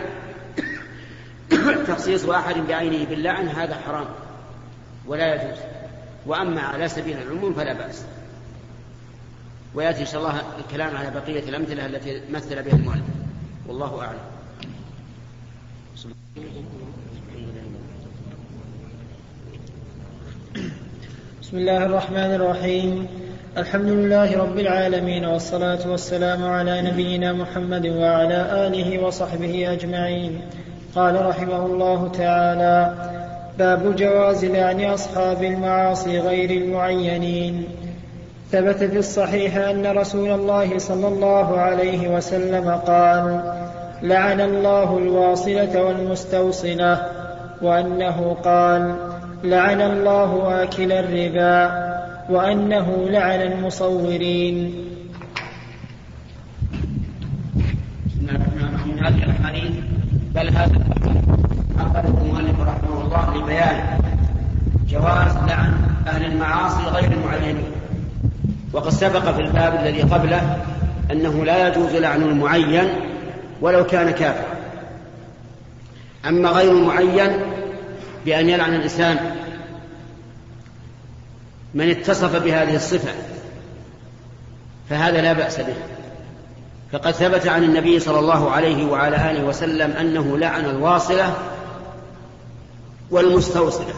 تخصيص 1.87 2.29
أحد 2.29 2.55
بعينه 2.55 3.05
باللعن 3.05 3.47
هذا 3.47 3.75
حرام 3.75 4.05
ولا 5.07 5.35
يجوز. 5.35 5.59
وأما 6.25 6.61
على 6.61 6.87
سبيل 6.87 7.17
العموم 7.17 7.53
فلا 7.53 7.73
بأس. 7.73 8.05
ويأتي 9.75 10.01
إن 10.01 10.05
شاء 10.05 10.21
الله 10.21 10.41
الكلام 10.59 10.97
على 10.97 11.11
بقية 11.11 11.49
الأمثلة 11.49 11.85
التي 11.85 12.21
مثل 12.31 12.63
بها 12.63 12.73
المؤلف. 12.73 13.03
والله 13.67 14.01
أعلم. 14.01 14.19
بسم 21.41 21.57
الله 21.57 21.85
الرحمن 21.85 22.33
الرحيم. 22.33 23.07
الحمد 23.57 23.89
لله 23.89 24.37
رب 24.37 24.59
العالمين 24.59 25.25
والصلاة 25.25 25.79
والسلام 25.89 26.43
على 26.43 26.81
نبينا 26.81 27.33
محمد 27.33 27.87
وعلى 27.87 28.67
آله 28.67 29.03
وصحبه 29.03 29.73
أجمعين. 29.73 30.41
قال 30.95 31.25
رحمه 31.25 31.65
الله 31.65 32.07
تعالى 32.07 32.93
باب 33.59 33.95
جواز 33.95 34.45
لعن 34.45 34.83
أصحاب 34.83 35.43
المعاصي 35.43 36.19
غير 36.19 36.49
المعينين. 36.49 37.65
ثبت 38.51 38.83
في 38.83 38.97
الصحيح 38.97 39.57
أن 39.57 39.97
رسول 39.97 40.29
الله 40.29 40.77
صلى 40.77 41.07
الله 41.07 41.59
عليه 41.59 42.15
وسلم 42.15 42.69
قال 42.69 43.53
لعن 44.01 44.41
الله 44.41 44.97
الواصلة 44.97 45.83
والمستوصلة 45.83 46.97
وأنه 47.61 48.37
قال 48.43 48.95
لعن 49.43 49.81
الله 49.81 50.63
آكل 50.63 50.91
الربا. 50.91 51.92
وأنه 52.29 53.07
لعن 53.09 53.41
المصورين. 53.41 54.73
من 58.85 58.99
هذه 58.99 59.23
الأحاديث 59.23 59.71
بل 60.35 60.49
هذا 60.49 60.85
أخرجه 61.79 62.07
المؤلف 62.07 62.59
رحمه 62.59 63.01
الله 63.01 63.37
لبيان 63.37 63.99
جواز 64.89 65.37
لعن 65.47 65.73
أهل 66.07 66.25
المعاصي 66.25 66.83
غير 66.83 67.11
المعينين. 67.11 67.63
وقد 68.73 68.89
سبق 68.89 69.31
في 69.31 69.41
الباب 69.41 69.75
الذي 69.75 70.01
قبله 70.01 70.57
أنه 71.11 71.45
لا 71.45 71.67
يجوز 71.67 71.95
لعن 71.95 72.21
المعين 72.21 72.87
ولو 73.61 73.85
كان 73.85 74.11
كافرا. 74.11 74.53
أما 76.25 76.49
غير 76.49 76.71
المعين 76.71 77.31
بأن 78.25 78.49
يلعن 78.49 78.75
الإنسان 78.75 79.17
من 81.73 81.89
اتصف 81.89 82.43
بهذه 82.43 82.75
الصفة 82.75 83.11
فهذا 84.89 85.21
لا 85.21 85.33
بأس 85.33 85.59
به. 85.59 85.75
فقد 86.91 87.11
ثبت 87.11 87.47
عن 87.47 87.63
النبي 87.63 87.99
صلى 87.99 88.19
الله 88.19 88.51
عليه 88.51 88.85
وعلى 88.85 89.31
آله 89.31 89.45
وسلم 89.45 89.91
أنه 89.91 90.37
لعن 90.37 90.65
الواصلة 90.65 91.33
والمستوصلة. 93.11 93.93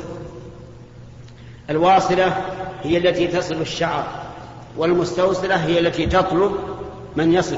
الواصلة 1.69 2.37
هي 2.83 2.97
التي 2.97 3.27
تصل 3.27 3.61
الشعر 3.61 4.07
والمستوصلة 4.77 5.55
هي 5.55 5.79
التي 5.79 6.05
تطلب 6.05 6.55
من 7.15 7.33
يصل. 7.33 7.57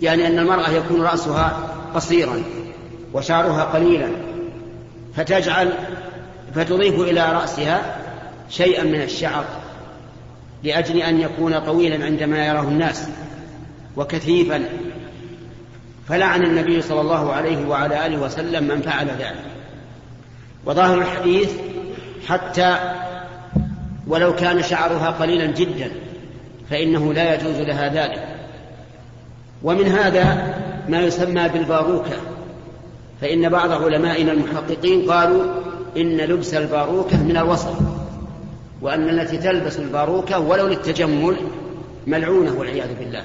يعني 0.00 0.26
أن 0.26 0.38
المرأة 0.38 0.70
يكون 0.70 1.02
رأسها 1.02 1.70
قصيرا 1.94 2.42
وشعرها 3.12 3.64
قليلا 3.64 4.08
فتجعل 5.16 5.72
فتضيف 6.54 7.00
إلى 7.00 7.32
رأسها 7.32 7.96
شيئا 8.50 8.84
من 8.84 9.02
الشعر 9.02 9.44
لأجل 10.64 11.02
أن 11.02 11.20
يكون 11.20 11.58
طويلا 11.58 12.04
عندما 12.04 12.46
يراه 12.46 12.62
الناس 12.62 13.08
وكثيفا. 13.96 14.64
فلعن 16.08 16.42
النبي 16.42 16.82
صلى 16.82 17.00
الله 17.00 17.32
عليه 17.32 17.66
وعلى 17.66 18.06
آله 18.06 18.20
وسلم 18.22 18.64
من 18.64 18.82
فعل 18.82 19.06
ذلك. 19.06 19.44
وظاهر 20.66 20.98
الحديث 20.98 21.52
حتى 22.28 22.78
ولو 24.06 24.34
كان 24.34 24.62
شعرها 24.62 25.10
قليلا 25.10 25.46
جدا 25.46 25.90
فإنه 26.70 27.12
لا 27.12 27.34
يجوز 27.34 27.56
لها 27.56 27.88
ذلك. 27.88 28.28
ومن 29.62 29.86
هذا 29.86 30.54
ما 30.88 31.00
يسمى 31.00 31.48
بالباروكة. 31.48 32.16
فإن 33.20 33.48
بعض 33.48 33.72
علمائنا 33.72 34.32
المحققين 34.32 35.10
قالوا 35.10 35.44
إن 35.96 36.16
لبس 36.16 36.54
الباروكة 36.54 37.22
من 37.22 37.36
الوصل. 37.36 37.99
وأن 38.80 39.08
التي 39.08 39.36
تلبس 39.36 39.78
الباروكة 39.78 40.38
ولو 40.38 40.66
للتجمل 40.66 41.36
ملعونة 42.06 42.52
والعياذ 42.58 42.98
بالله. 42.98 43.24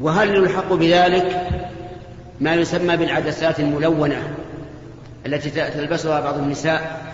وهل 0.00 0.34
يلحق 0.34 0.72
بذلك 0.72 1.48
ما 2.40 2.54
يسمى 2.54 2.96
بالعدسات 2.96 3.60
الملونة 3.60 4.34
التي 5.26 5.50
تلبسها 5.50 6.20
بعض 6.20 6.38
النساء؟ 6.38 7.04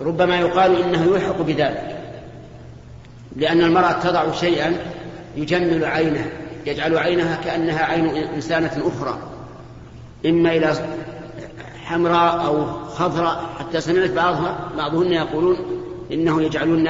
ربما 0.00 0.40
يقال 0.40 0.82
إنه 0.82 1.16
يلحق 1.16 1.42
بذلك 1.42 1.96
لأن 3.36 3.60
المرأة 3.60 3.92
تضع 3.92 4.32
شيئا 4.32 4.76
يجمل 5.36 5.84
عينه 5.84 6.30
يجعل 6.66 6.98
عينها 6.98 7.36
كأنها 7.44 7.84
عين 7.84 8.06
إنسانة 8.16 8.72
أخرى 8.86 9.18
إما 10.26 10.56
إلى 10.56 10.74
حمراء 11.90 12.46
أو 12.46 12.64
خضراء 12.88 13.44
حتى 13.58 13.80
سمعت 13.80 14.10
بعضها 14.10 14.58
بعضهن 14.76 15.12
يقولون 15.12 15.56
إنه 16.12 16.42
يجعلون 16.42 16.88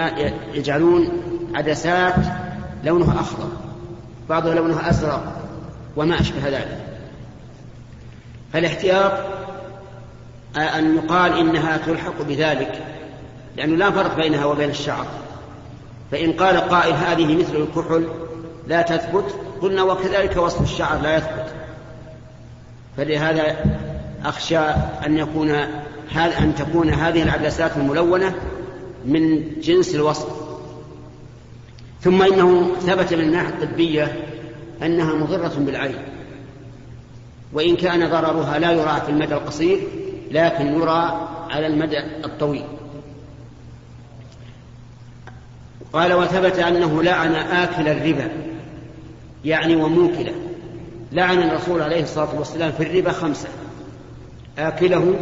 يجعلون 0.55 1.09
عدسات 1.55 2.15
لونها 2.85 3.21
أخضر 3.21 3.49
بعضها 4.29 4.55
لونها 4.55 4.91
أزرق 4.91 5.43
وما 5.97 6.21
أشبه 6.21 6.49
ذلك. 6.49 6.79
فالاحتياط 8.53 9.13
أن 10.57 10.97
يقال 10.97 11.39
إنها 11.39 11.77
تلحق 11.77 12.23
بذلك 12.23 12.85
لأنه 13.57 13.77
لا 13.77 13.91
فرق 13.91 14.17
بينها 14.17 14.45
وبين 14.45 14.71
الشعر. 14.71 15.07
فإن 16.11 16.33
قال 16.33 16.57
قائل 16.57 16.95
هذه 16.95 17.37
مثل 17.37 17.57
الكحل 17.57 18.09
لا 18.67 18.83
تثبت 18.83 19.35
قلنا 19.63 19.83
وكذلك 19.83 20.37
وصف 20.37 20.63
الشعر 20.63 21.01
لا 21.01 21.17
يثبت. 21.17 21.47
فلهذا 22.97 23.57
أخشى 24.25 24.59
أن 25.07 25.19
يكون 25.19 25.51
أن 26.17 26.55
تكون 26.59 26.91
هذه 26.91 27.23
العدسات 27.23 27.77
الملونة 27.77 28.35
من 29.05 29.43
جنس 29.61 29.95
الوصف. 29.95 30.29
ثم 32.01 32.23
إنه 32.23 32.75
ثبت 32.81 33.15
من 33.15 33.21
الناحية 33.21 33.49
الطبية 33.49 34.25
أنها 34.83 35.15
مضرة 35.15 35.53
بالعين. 35.59 35.99
وإن 37.53 37.77
كان 37.77 38.11
ضررها 38.11 38.59
لا 38.59 38.73
يرى 38.73 39.03
في 39.07 39.09
المدى 39.13 39.35
القصير 39.35 39.79
لكن 40.31 40.67
يرى 40.67 41.29
على 41.51 41.67
المدى 41.67 41.99
الطويل. 42.25 42.65
قال 45.93 46.13
وثبت 46.13 46.59
أنه 46.59 47.03
لعن 47.03 47.35
آكل 47.35 47.89
الربا 47.89 48.29
يعني 49.45 49.77
وموكله 49.77 50.35
لعن 51.13 51.39
الرسول 51.39 51.83
عليه 51.83 52.03
الصلاة 52.03 52.39
والسلام 52.39 52.73
في 52.73 52.83
الربا 52.83 53.13
خمسة. 53.13 53.49
آكله 54.69 55.15